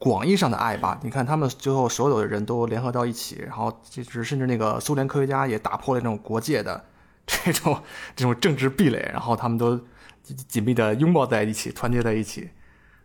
[0.03, 0.99] 广义上的爱吧。
[1.05, 6.85] 你看他们最后所有的人都联合到一起，然后就是甚至那个苏联科学家也打破了这种国界的
[7.25, 7.81] 这种
[8.17, 9.77] 这种政治壁垒，然后他们都
[10.25, 12.51] 紧紧密的拥抱在一起，团结在一起，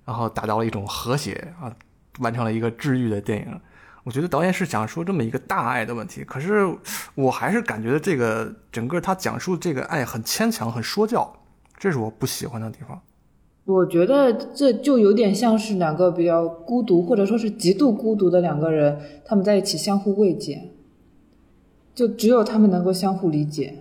[0.06, 1.72] 然后达到了一种和谐啊，
[2.18, 3.62] 完成了一个治愈的电影。
[4.04, 6.66] 我觉得导演是想说这么一个大爱的问题，可是
[7.14, 11.32] 我还是感觉这个整个他讲述这个爱很牵强、很说教，
[11.78, 13.00] 这是我不喜欢的地方。
[13.68, 20.70] 我觉得这就有点像是两个比较孤独，或者说是极度孤独的两个人，他们在一起相互慰藉，
[21.94, 23.74] 就只有他们能够相互理解。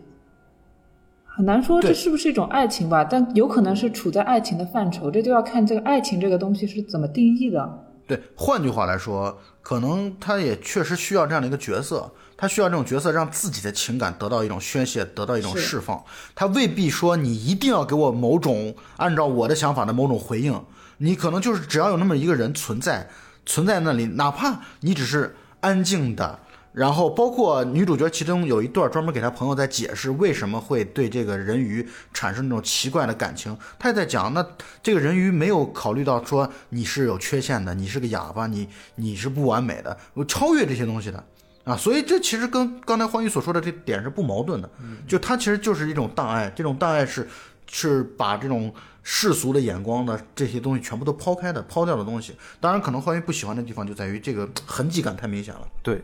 [1.24, 7.85] 很难说这是不是一种爱情吧，但有可能是处在爱情的范畴，这就要看这个爱情这个东西是怎么定义的。
[8.06, 16.02] 对，换句话来说，可能他也确实需要这样的一个角色，他需要这种角色让自己的情感得到一种宣泄，得到一种释放。
[16.34, 20.64] 他未必说你一定要给我某种按照我的想法的某种回应，
[20.98, 23.10] 你可能就是只要有那么一个人存在，
[23.44, 26.38] 存在那里，哪怕你只是安静的。
[26.76, 33.56] 然后包括女主角，其中有一段专门给她朋友在解释为什么会对这个人鱼产生那种奇怪的感情。
[33.78, 34.46] 她也在讲，那
[34.82, 41.24] 这个人鱼没有考虑到说你是有缺陷的，你是个哑巴，你你是不完美的，我超越这些东西的
[41.64, 41.74] 啊。
[41.74, 44.68] 所以这其实跟刚才欢愉所说的这点是不矛盾的，
[45.08, 47.26] 就它其实就是一种大爱，这种大爱是
[47.72, 48.70] 是把这种
[49.02, 52.34] 世俗的眼光的这些东西全部都抛开的、抛掉的东西。
[52.60, 55.62] 当然，可能欢愉不喜欢的地方就在于这个痕迹感太明显了。
[55.82, 56.02] 对，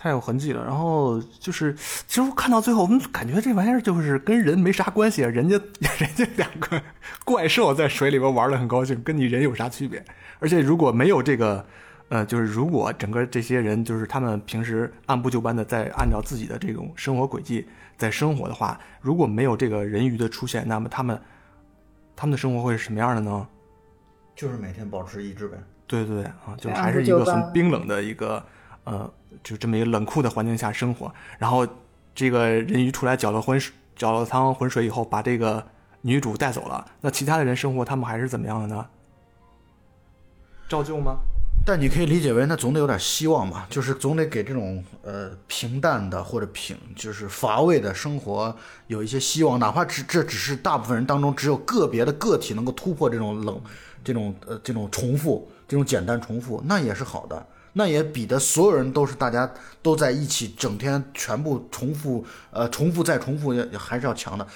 [0.00, 0.64] 太有痕迹了。
[0.64, 5.60] 然后就是，其实我看到最后，我们感觉这玩意儿就是跟人没啥关系，人家
[5.98, 6.80] 人家两个
[7.24, 10.02] 怪兽在水里边玩的很高兴，跟你人有啥区别？
[10.38, 11.62] 而且如果没有这个，
[12.08, 17.66] 呃，就是如果整个这些人就是他们平时按部就班的在按照自己的这种生活轨迹
[17.98, 21.20] 在生活的话，如果没有这个人鱼的出现，那么他们
[22.16, 23.46] 他们的生活会是什么样的呢？
[24.34, 25.58] 就是每天保持一致呗。
[25.86, 28.42] 对对对啊，就还是一个很冰冷的一个
[28.90, 29.10] 呃，
[29.44, 31.12] 就这么一个冷酷的环境下生活。
[31.38, 31.66] 然后
[32.14, 35.64] 这个人鱼出来搅了浑水找了汤浑水以后，把这个
[36.00, 36.84] 女主带走了。
[37.00, 38.86] 那其他的人生活，他们还是怎么样的呢？
[40.68, 41.18] 照旧吗？
[41.62, 53.60] 但你可以理解为，那总得有点希望嘛，就是总得给这种呃平淡的或者平就是乏味的生活有一些希望，哪怕只这只是大部分人当中只有个别的个体能够突破这种冷
[54.02, 59.50] 这种呃这种重复这种简单重复，那也是好的，那也比的所有人都是大家
[59.82, 64.46] 都在一起，整天全部重复呃重复再重复也还是要强的，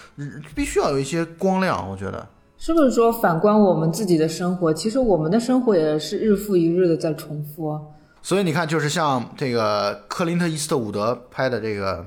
[0.54, 2.26] 必须要有一些光亮，我觉得。
[2.56, 7.78] 是不是说反观我们自己的生活，其实我们的生活也是日复一日的在重复。
[8.22, 12.00] 所以你看，就是像这个克林特·伊斯特伍德拍的这个《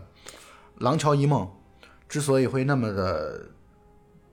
[0.80, 1.43] 廊桥遗梦》，
[2.10, 3.39] 之所以会那么的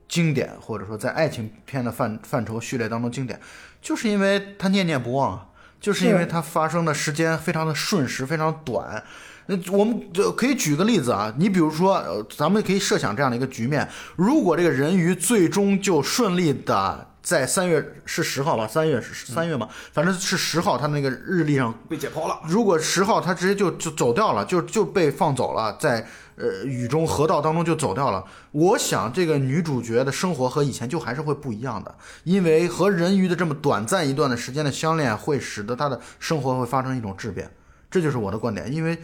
[0.07, 3.39] 经典，或者说在爱情片的范范畴序列当中经典，
[3.81, 5.47] 就是因为他念念不忘啊，
[5.85, 9.03] 就是因为它发生的时间非常的瞬时，非常短。
[9.45, 22.39] 那我们就可以举个例子啊，你比如说，呃，咱们可以设想这样的一个局面：如果这个人鱼最终就顺利的在三月是十号吧，三月是三月嘛，反正是十号，他那个日历上被解剖了。
[22.47, 26.03] 如果十号他直接就就走掉了，就就被放走了，在
[26.35, 28.23] 呃雨中河道当中就走掉了。
[28.51, 37.51] 我想这个女主角的生活和以前就还是会不一样的，因为和人鱼的这么短暂一段的时间的相恋，会使得她的生活会发生一种质变。
[37.89, 38.97] 这就是我的观点，因为。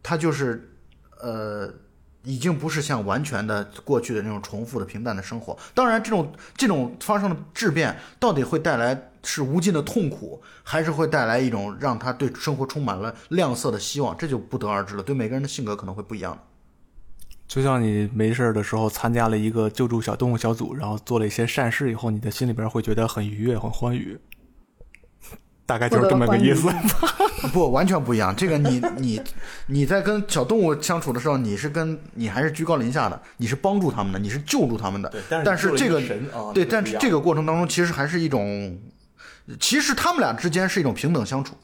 [0.00, 0.70] 她就是，
[1.20, 1.68] 呃，
[2.22, 5.58] 已经不是像完全的过去的那种重复的平淡的生活。
[5.74, 15.02] 当然，这种这种发生的质变，到底会带来是无尽的痛苦，还是会带来一种让他对生活充满了亮色的希望，这就不得而知了。
[15.02, 16.38] 对每个人的性格可能会不一样。
[17.48, 24.18] 就像你没事的时候参加了一个救助小动物小组，然后做了一些善事以后，你的心里边会觉得很愉悦、很欢愉。
[25.64, 26.68] 大概就是这么个意思，
[27.52, 28.34] 不完全不一样。
[28.34, 29.20] 这个你你
[29.66, 35.12] 你在跟小动物相处的时候，你是跟你还是居高临下的，你是帮助他们的，你是救助他们的。
[35.44, 36.00] 但是这个
[36.54, 38.78] 对，但是这个过程当中其实还是一种，
[39.60, 41.54] 其实他们俩之间是一种平等相处。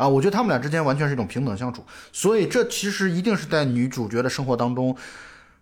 [0.00, 4.96] 啊，我觉得他们俩之间完全是一种平等相处，所以这其实一定是在女主角的生活当中，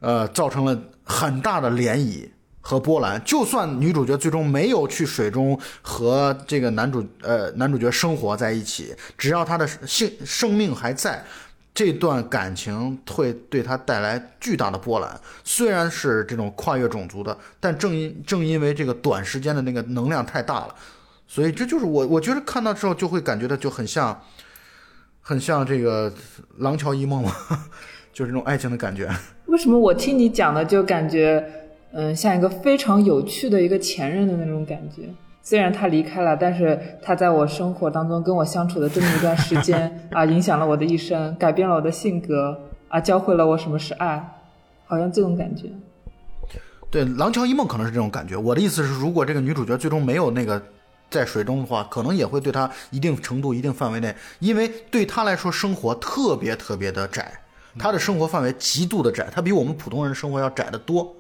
[0.01, 2.29] 呃，造成了很大的涟漪。
[2.61, 11.25] 和波澜，就算女主角最终没有去水中和这个男主呃男主角生活在一起，只要他的性生命还在，
[11.73, 15.19] 这段感情会对他带来巨大的波澜。
[15.45, 20.75] 虽然是这种跨越种族的，但正因正因为这个短时间的那个能量太大了，
[21.29, 24.19] 所以这就是我我觉得看到之后就会感觉到就很像，
[25.21, 26.11] 很像这个
[26.57, 27.33] 《廊桥遗梦》嘛，
[28.13, 29.09] 就是那种爱情的感觉。
[29.47, 31.45] 为什么我听你讲的就感觉？
[31.93, 35.09] 嗯，像一个非常有趣的一个前任的那种感觉。
[35.43, 44.43] 虽然他离开了，但是他在我生活当中跟我相处的这么一段时间 啊，影响了我的一生，改变了我的性格啊，教会了我什么是爱，
[44.87, 45.71] 好像这种感觉。
[46.91, 48.37] 对，《廊桥遗梦》可能是这种感觉。
[48.37, 50.63] 我的意思是，如果这个女主角最终没有那个
[51.11, 57.41] 在水中的话，可能也会对他一定程度、一定范围内，因为对他来说，生活特别特别的窄，
[57.79, 61.15] 他的生活范围极度的窄，他比我们普通人生活要窄得多。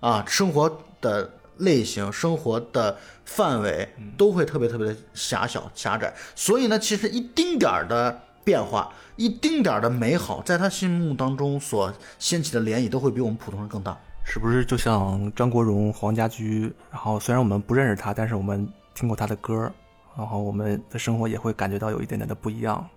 [0.00, 13.96] 啊，生活的类型、生活的范围都会特别特别的狭小、狭窄，所以呢，其实一丁点儿的变化、一丁点儿的美好，在他心目当中所掀起的涟漪，都会比我们普通人更大。
[14.24, 16.72] 是不是就像张国荣、黄家驹？
[16.90, 19.70] 然后虽然我们不认识他，但是我们听过他的歌，
[20.16, 22.88] 然后我们的生活也会感觉到有一点点的不一样。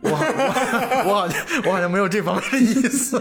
[0.00, 3.20] 我 我我好像 我好像没有这方面的意思。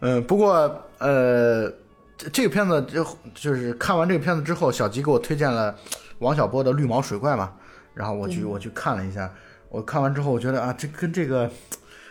[0.00, 1.70] 嗯， 不过呃，
[2.32, 5.74] 这个片子就就是看完这个片子之后，小吉给我推荐了
[6.20, 7.52] 王小波的《绿毛水怪》嘛，
[7.94, 9.30] 然后我去我去看了一下，
[9.68, 11.48] 我看完之后我觉得啊，这跟这个《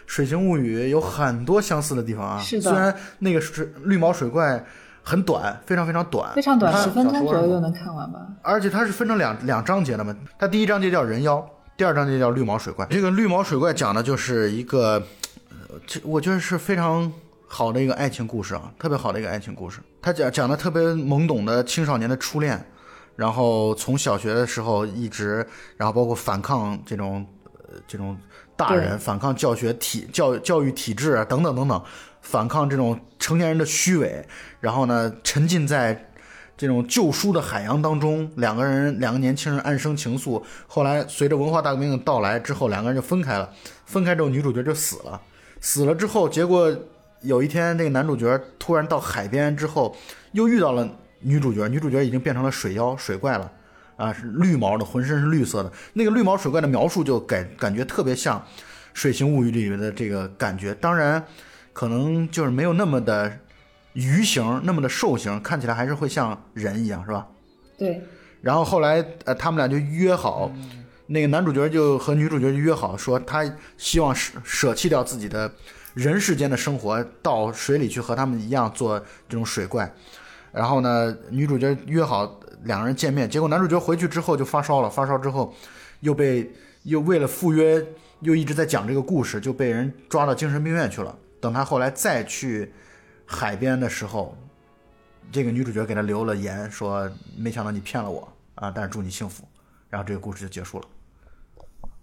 [0.05, 2.39] 水形物语》有很多相似的地方啊。
[2.39, 2.69] 是的。
[2.69, 4.63] 虽然那个是绿毛水怪
[5.03, 8.19] 很短，非常非常短，非常短，十分钟左右就能看完吧。
[8.41, 11.45] 而且它是分成两两章节的嘛，它第一章节叫人妖，
[11.77, 12.85] 第二章节叫绿毛水怪。
[12.89, 15.03] 这个绿毛水怪讲的就是一个。
[15.87, 17.11] 这我觉得是非常
[17.47, 19.79] 好的一个爱情故事啊，特别好的一个爱情故事。
[20.03, 22.63] 他讲讲的特别懵懂的青少年的初恋，
[23.15, 25.43] 然后从小学的时候一直，
[25.75, 27.25] 然后包括反抗这种
[27.57, 28.15] 呃这种
[28.55, 31.81] 大人，反抗教学体教教育体制啊等等等等，
[32.23, 34.25] 反抗这种成年人的虚伪，
[34.59, 36.09] 然后呢沉浸在
[36.57, 40.41] 这种旧书的海洋当中，两个人两个年轻人暗生情愫。
[40.65, 43.47] 后来随着文化大革命的到来之后，两个人就分开了。
[43.85, 45.21] 分开之后，女主角就死了。
[45.61, 46.75] 死了之后，结果
[47.21, 49.95] 有一天，那个男主角突然到海边之后，
[50.31, 51.67] 又遇到了女主角。
[51.67, 53.51] 女主角已经变成了水妖、水怪了，
[53.95, 55.71] 啊，是绿毛的，浑身是绿色的。
[55.93, 58.43] 那个绿毛水怪的描述就感感觉特别像
[58.93, 60.73] 水形物语》里面的这个感觉。
[60.75, 61.23] 当然，
[61.73, 63.39] 可能就是没有那么的
[63.93, 67.27] 鱼形，那么的兽形，看起来还是会像人一样，是吧？
[67.77, 68.01] 对。
[68.41, 70.51] 然后后来，呃，他们俩就约好，
[71.07, 73.43] 那个男主角就和女主角就约好，说他
[73.77, 75.51] 希望舍舍弃掉自己的
[75.93, 78.99] 人世间的生活，到水里去和他们一样做
[79.29, 79.91] 这种水怪。
[80.51, 85.53] 然后呢，女主角约好两个人见面，结果男主角回去之后就发烧了，发烧之后
[86.01, 86.51] 又被
[86.83, 87.83] 又为了赴约，
[88.19, 91.15] 又一直在讲这个故事，就被人抓到精神病院去了。
[91.43, 92.71] 等他后来再去
[93.25, 94.33] 海边的时候，
[95.29, 98.25] 这个女主角给他留了言，说没想到你骗了我
[98.55, 99.43] 啊，但是祝你幸福。
[99.89, 100.85] 然后这个故事就结束了。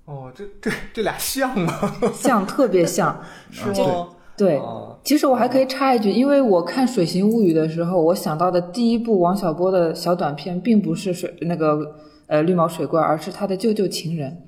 [0.05, 1.73] 哦，这这这俩像吗？
[2.13, 3.19] 像，特别像，
[3.51, 4.09] 是吗？
[4.37, 4.61] 对，
[5.03, 14.43] 其实我还可以插一句，因为我看《水形物语》的时候，我想到的第一部王小波的小短片，并不是水那个呃绿毛水怪，而是他的舅舅情人。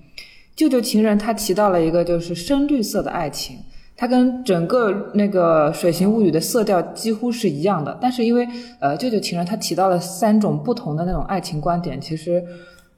[0.54, 3.58] 舅舅情人他提到了一个就是深绿色的爱情，
[3.96, 7.98] 它跟整个那个《水形物语》的色调几乎是一样的。
[8.00, 8.46] 但是因为
[8.80, 12.44] 呃舅舅情人他提到了三种不同的那种爱情观点，其实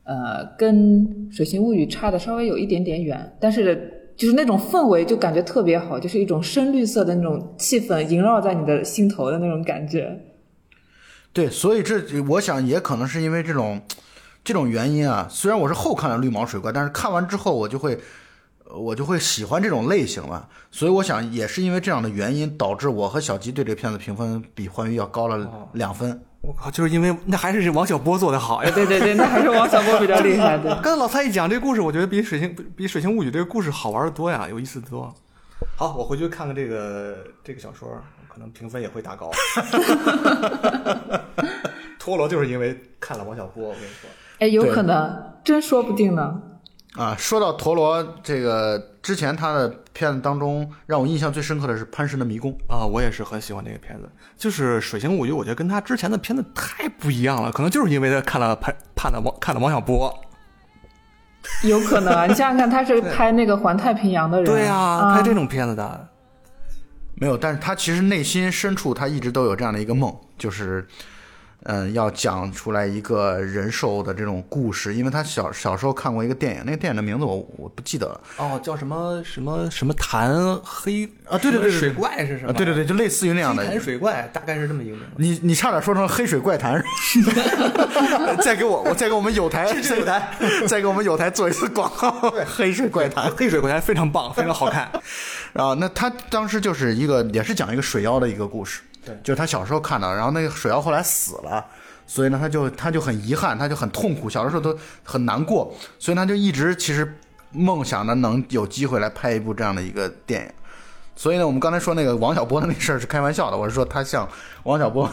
[0.05, 4.01] 呃跟《水形物语》差的稍微有一点点远，但是。
[4.17, 10.17] 就是那种氛围，就感觉特别好，就是一种深绿色的那种气氛萦绕在你的心头的那种感觉。
[11.33, 13.81] 对，所以这我想也可能是因为这种
[14.45, 15.27] 这种原因啊。
[15.29, 17.99] 虽然我是后看了绿毛水怪，但是看完之后我就会
[18.77, 20.47] 我就会喜欢这种类型嘛。
[20.71, 26.21] 所以我想也是因为这样的原因，导致我和小吉对这个片子评分比欢愉要高了两分。
[26.41, 28.71] 我靠，就是因为那还是王小波做的好呀！
[28.75, 30.59] 对对对，那还是王小波比较厉害。
[30.59, 30.71] 对。
[30.83, 35.11] 刚才老蔡一讲这个故事，我觉得比《水星比《水星物语》这个故事好玩的多呀，有意思的多。
[35.77, 37.89] 好，我回去看看这个这个小说，
[38.29, 39.31] 可能评分也会打高。
[41.99, 44.11] 陀螺就是因为看了王小波，我跟你说，
[44.41, 46.43] 哎，有可能，真说不定呢。
[46.97, 54.09] 啊，说到陀螺，这个之前他的片子当中，让我印象最深刻的是《潘神的迷宫》啊，我也是很喜欢这个片子。
[54.37, 60.17] 就是《水形物语》，我觉得跟他之前的片子太不一样了，可能就是因为他看了潘潘的王看了王小波，
[61.65, 62.27] 有可能啊。
[62.27, 66.09] 你想想看，他是 拍那个环太平洋的人，对呀，拍这种片子的，
[67.17, 70.87] 没有，但是他其实内心深处，他一直都有这样的一个梦，就是。
[71.63, 78.21] 嗯，要讲出来一个人兽的这种故事，因为他小小时候看过一个电影，那个电影的名字我我不记得了。
[78.37, 81.39] 哦，叫什么什么什么潭黑啊？
[81.39, 82.53] 对对对，水怪是什么？
[82.53, 83.65] 对对对，就类似于那样的。
[83.65, 85.07] 潭水怪大概是这么一个名。
[85.17, 86.85] 你你差点说成黑水怪谈。
[88.43, 90.37] 再给我，我再给我们有台，有台，
[90.69, 92.31] 再给我们有台做一次广告。
[92.31, 94.91] 对黑水怪谈，黑水怪谈非常棒，非常好看。
[95.55, 98.83] 然 后那他当时就是一个，也是讲一个水妖的一个故事。
[99.05, 101.65] 对，就是他小时候看到，然后那个水妖后来死了，
[102.07, 107.17] 所以呢，他就他就很遗憾，他就很痛苦，小的时候都很难过，所以他就一直其实
[107.51, 110.51] 梦想着能有机会来拍一部这样的一个电影。
[111.17, 114.29] 所以呢，我们刚才说那个王小波的那事儿是开玩笑的，我是说他像
[114.65, 115.09] 王小波，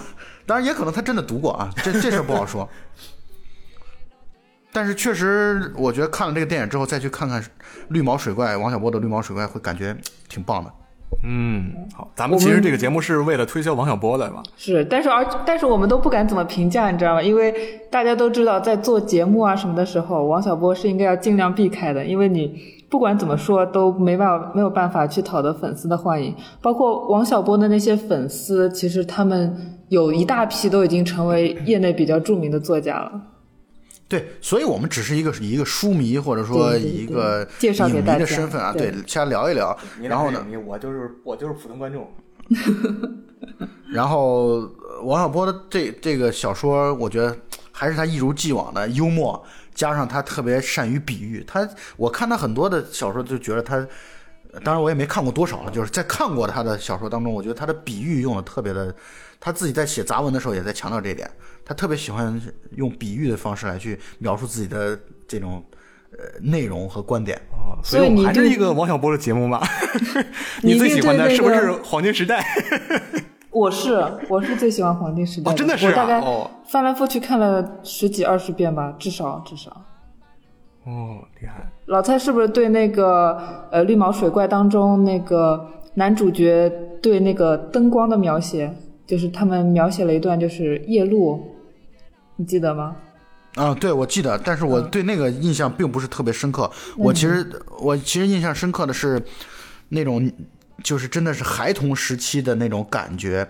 [0.46, 2.68] 当然也可能他真的读过啊，这 这事不好说。
[4.74, 7.44] 但是确实，我觉得看了这个电影之后，再去看看
[7.90, 9.96] 绿毛水怪，王小波的绿毛水怪，会感觉
[10.30, 10.72] 挺棒的。
[11.24, 14.42] 嗯，好，咱们其实这个节目是为了推销王小波的吧？
[14.58, 17.22] 是，但是而但是我们都不敢怎么评价，你知道吗？
[17.22, 17.54] 因为
[17.90, 22.52] 大家都知道，在做节目啊什么的时候，王小波是应该要尽量避开的，因为你
[22.90, 26.34] 不管怎么说都没办法没有办法去讨得粉丝的欢迎。
[26.62, 33.12] 包括王小波的那些粉丝，其实他们有一大批都已经成为业内比较著名的作家了。
[34.12, 39.74] 对，所以我们只是一个以一个书迷或者说一个影迷的身份啊，对，瞎聊一聊。
[40.02, 42.12] 然后呢，我就是我就是普通观众。
[43.88, 44.70] 然后
[45.04, 47.34] 王小波的这这个小说，我觉得
[47.72, 49.42] 还是他一如既往的幽默，
[49.74, 51.42] 加上他特别善于比喻。
[51.48, 53.78] 他我看他很多的小说，就觉得他，
[54.62, 58.94] 当然我也没看过多少了，就是在看过他的小说当中，我觉得他的比喻用的特别的。
[59.44, 61.28] 他自己在写杂文的时候也在强调这一点，
[61.66, 62.40] 他特别喜欢
[62.76, 65.64] 用比喻的方式来去描述自己的这种
[66.12, 67.36] 呃内容和观点。
[67.54, 69.60] 哦，所以我还是一个王小波的节目嘛。
[70.62, 72.46] 你最喜欢的是不是黄金时代？
[73.50, 76.22] 我是我是最喜欢黄金时代，真的是我大概
[76.70, 79.72] 翻来覆去看了十几二十遍吧，至少至少。
[80.86, 81.70] 哦，厉害！
[81.88, 86.72] 老蔡是不是对那个呃绿毛水怪当中那个男主角
[87.02, 88.72] 对那个灯光的描写？
[89.12, 91.54] 就是他们描写了一段，就是夜路，
[92.38, 92.96] 你记得吗？
[93.56, 96.72] 啊，对，我记得，但是我对那个印象并不是特别深刻。
[96.96, 97.46] 我其实
[97.82, 99.22] 我其实印象深刻的是
[99.90, 100.32] 那种，
[100.82, 103.46] 就是真的是孩童时期的那种感觉。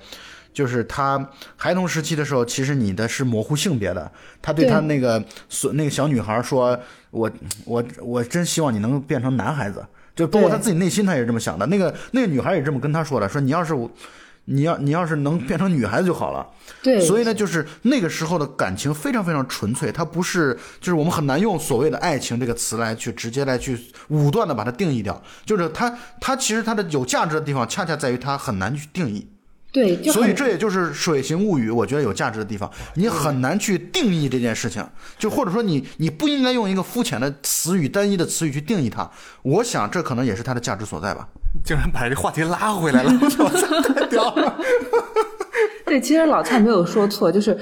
[0.52, 4.12] 就是他孩童时期的时候，其实你的是模糊性别的。
[4.42, 6.76] 他对他那个所那个小女孩说
[7.12, 7.30] ：“我
[7.66, 9.86] 我我真希望你能变成男孩子。”
[10.16, 11.68] 就包括他自己内心，他也是这么想的。
[11.68, 13.90] 那个那个女孩也这么跟他说的，说你要是我，
[14.52, 16.46] 你要你要是能变成女孩子就好了。
[16.84, 23.80] 对，所以呢，就是那个时候的感情非常非常纯粹，它不是就是我们很难用所谓的爱情这个词来去直接来去
[24.10, 25.22] 武断的把它定义掉。
[25.46, 29.28] 就是它它其实它的有价值的地方，恰恰在于它很难去定义。
[29.72, 34.86] 对，就所以这也就是《水形物语》我觉得有价值的地方，你很难去定义这件事情，
[35.18, 39.10] 就或者说你你不应该用一个肤浅的词语、单一的词语去定义它。
[39.44, 41.26] 我想这可能也是它的价值所在吧。
[41.64, 44.58] 竟然把这话题拉回来了，我操，太屌了！
[45.86, 47.58] 对，其实老蔡没有说错，就是，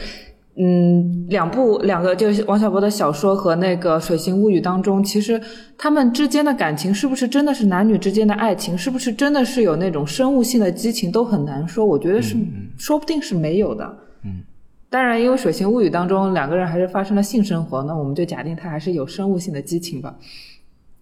[0.56, 5.42] 嗯，两部两个就是王小波的小说和那个《水形物语》当中，其实
[5.78, 11.84] 他们之间的感情是不是真的是男女之间的爱情，是不是真的是有那种生物性的激情，都很难说。
[11.84, 12.38] 我觉得是，
[12.78, 13.98] 说不定是没有的。
[14.24, 14.44] 嗯，
[14.90, 20.16] 当然，因为《水形物语》当中两个人还是发生了性生活，那我们就假定他还是有生物性的激情吧。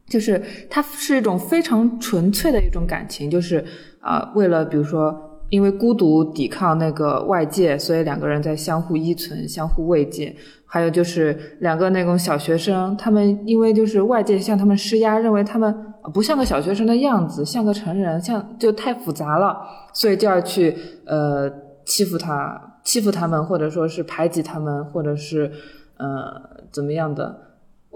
[0.08, 3.64] 就是它是一种非常纯粹的一种感情，就是
[4.00, 5.14] 啊、为了比如说
[5.50, 10.36] 因为孤独抵抗那个外界，所以两个人在相互依存、相互慰藉。
[10.70, 15.74] 还有就是两个那种小学生，他们因为就是外界向他们施压，认为他们
[16.14, 19.58] 不像个小学生的样子，像个成人，像就太复杂了，
[19.94, 21.50] 所以就要去呃
[21.86, 25.50] 欺负他、欺负他们，或者说是排挤他们，或者是
[25.96, 26.34] 呃
[26.70, 27.47] 怎么样的。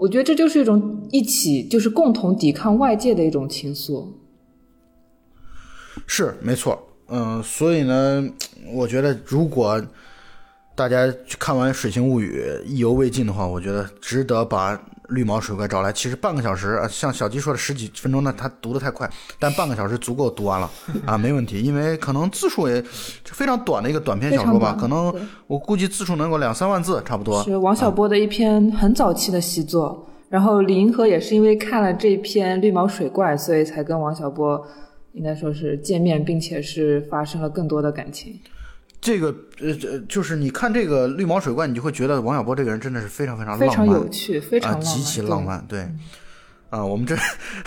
[0.02, 4.08] 我觉得这就是一种一起，就是共同抵抗外界的一种情愫。
[6.08, 6.76] 是没错，
[7.06, 8.28] 嗯，所以呢，
[8.72, 9.80] 我觉得如果
[10.74, 11.06] 大家
[11.38, 14.74] 看完《水形物语》意犹未尽的话，我觉得值得把
[15.12, 15.92] 绿毛水怪找来。
[15.92, 19.08] 其实半个小时啊，像小鸡说的十几分钟呢，他读的太快，
[19.38, 20.70] 但半个小时足够读完了
[21.06, 21.60] 啊，没问题。
[21.60, 22.82] 因为可能字数也
[23.24, 25.14] 非常短的一个短篇小说吧，可能
[25.46, 27.42] 我估计字数能够两三万字差不多。
[27.44, 30.08] 是王小波的一篇很早期的习作。
[30.28, 34.66] 然后李银河也是因为看了这篇《绿毛水怪》，所以才跟王小波
[35.12, 38.40] 应该说是见面，并且是发生了更多的感情。
[39.02, 39.26] 这个
[39.60, 45.88] 呃呃，就是你看这个绿毛水怪，你就会觉得王小波这个人真的是非常非常非常浪漫，有趣，非常啊，浪漫，极其对浪漫，对。
[46.70, 47.14] 啊，我们这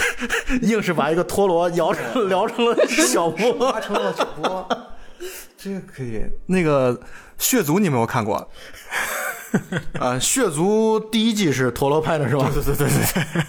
[0.65, 4.67] 硬是把一个陀螺摇成聊 成了小波，拉成了小波，
[5.55, 6.23] 这个可以。
[6.47, 6.99] 那个
[7.37, 8.49] 血族你有没有看过？
[9.99, 12.49] 啊，血族第一季是陀螺拍的是吧？
[12.51, 13.43] 对对对对对，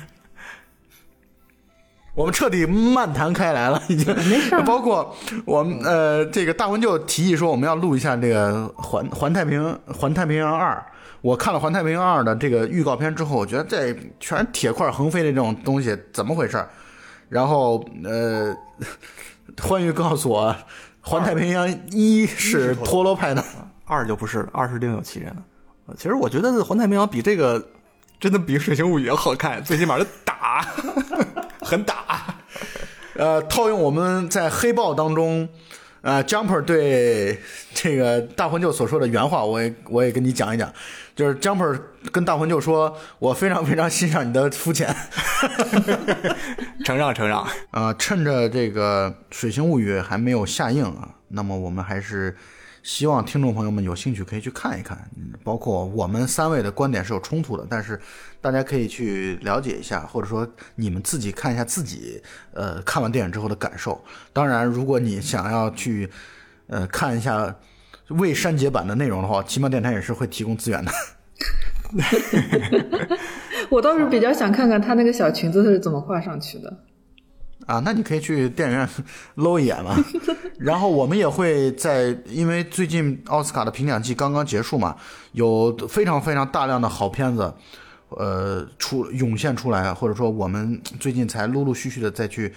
[2.17, 4.07] 我们彻底漫谈开来了，已经。
[4.29, 5.15] 没事包括
[5.45, 10.83] 我们呃，这个大文就提议说我们要录一下这个环环太平环太平洋二。
[11.21, 16.67] 我看了环太平洋二的这个预告片之后，我觉得这 全是铁块横飞的这种东西，怎么回事儿？
[17.29, 18.57] 然后呃，
[19.61, 20.57] 欢愉告诉我，
[21.03, 23.45] 环太平洋一是陀螺派的。
[23.85, 25.37] 二就不是，二是另有其人
[25.97, 27.63] 其实我觉得《环太平洋》比这个
[28.19, 30.67] 真的比《水形物语》要好看，最起码是打，
[31.67, 32.37] 很打。
[33.19, 35.49] 呃，套用我们在黑豹当中，
[36.03, 37.41] 呃，Jumper 对
[37.75, 40.71] 这个大魂舅所说的原话，我也我也跟你讲一讲，
[41.15, 41.81] 就是 Jumper
[42.13, 44.95] 跟大魂舅说：“我非常非常欣赏你的肤浅。
[46.85, 52.37] 承 让承让，啊，趁着这个《水星物语》还没有下映啊，那么我们还是
[52.87, 54.97] 希望听众朋友们有兴趣可以去看一看。
[55.43, 58.01] 包括我们三位的观点是有冲突的，但是
[58.41, 62.23] 大家可以去了解一下，或者说你们自己看一下自己
[62.53, 64.01] 呃看完电影之后的感受。
[64.33, 66.09] 当然，如果你想要去
[66.69, 67.53] 呃看一下
[68.11, 70.93] 未删节版的内容的话，奇妙电台也是会提供资源的。
[73.69, 76.73] 我倒是比较想看看他那个小裙子是怎么画上去的。
[77.67, 78.89] 啊，那你可以去电影院
[79.37, 79.97] 搂一眼嘛。
[80.59, 84.97] 然后我们也会在，因为最近奥斯卡的评奖季刚刚结束嘛，
[85.33, 87.53] 有非常非常大量的好片子，
[88.11, 92.53] 呃，出涌现出来，或者说我们最近才陆陆续续的再去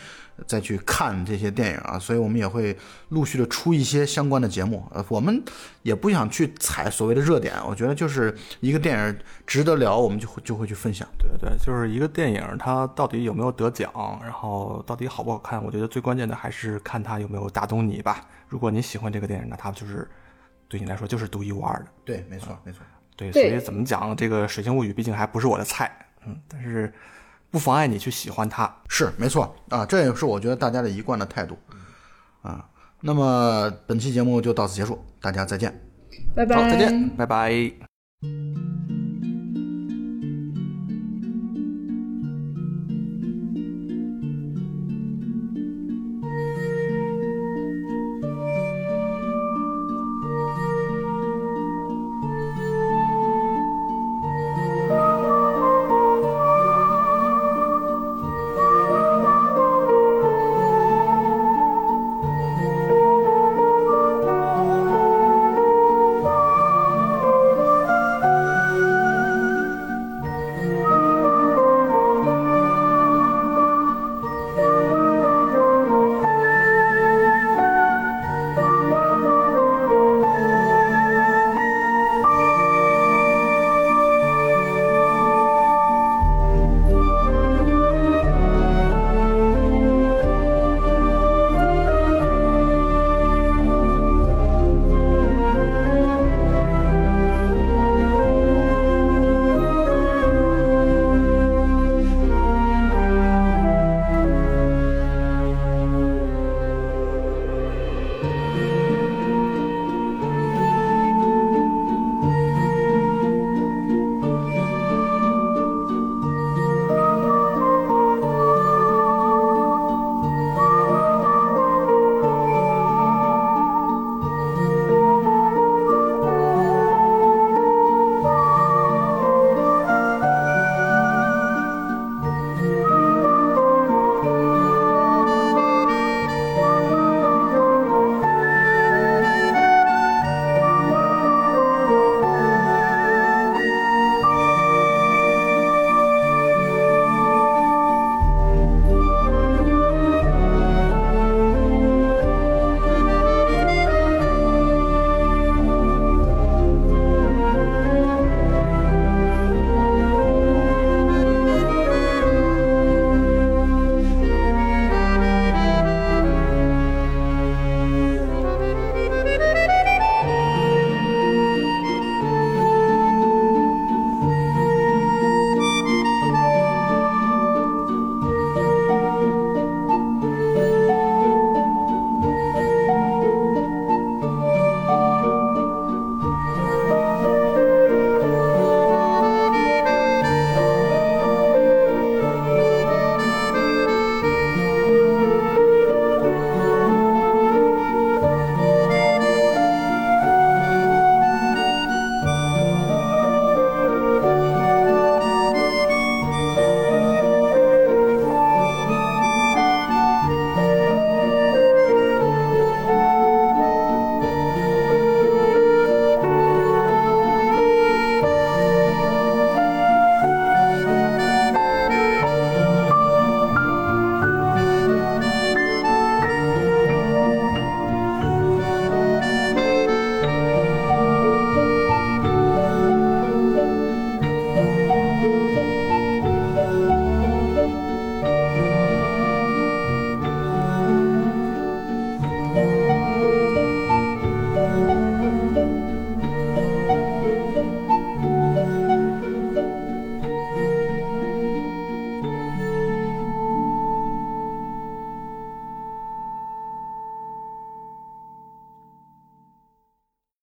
[0.45, 2.77] 再去看这些电影啊，所以我们也会
[3.09, 4.85] 陆续的出一些相关的节目。
[4.91, 5.43] 呃，我们
[5.81, 11.07] 也不想去踩所谓的热点，我觉得就是一个电影值得聊，我们就会就会去分享。
[11.17, 13.91] 对对，就是一个电影，它到底有没有得奖，
[14.21, 18.21] 然后到底好不好看，我觉得最关键的还是看它有没有打动你吧。
[18.47, 20.07] 如果你喜欢这个电影，那它就是
[20.67, 21.85] 对你来说就是独一无二的。
[22.05, 22.81] 对，没错，没错。
[23.19, 25.91] 对，所以怎么讲，这个《水星物语》毕竟还不是我的菜，
[26.25, 26.93] 嗯，但是
[27.51, 28.73] 不妨碍你去喜欢它。
[28.87, 31.57] 是没错啊，这也是我觉得大家的一贯的态度
[32.41, 32.65] 啊。
[33.01, 35.77] 那么本期节目就到此结束，大家再见。
[36.33, 38.78] 拜拜，好，再见，拜拜。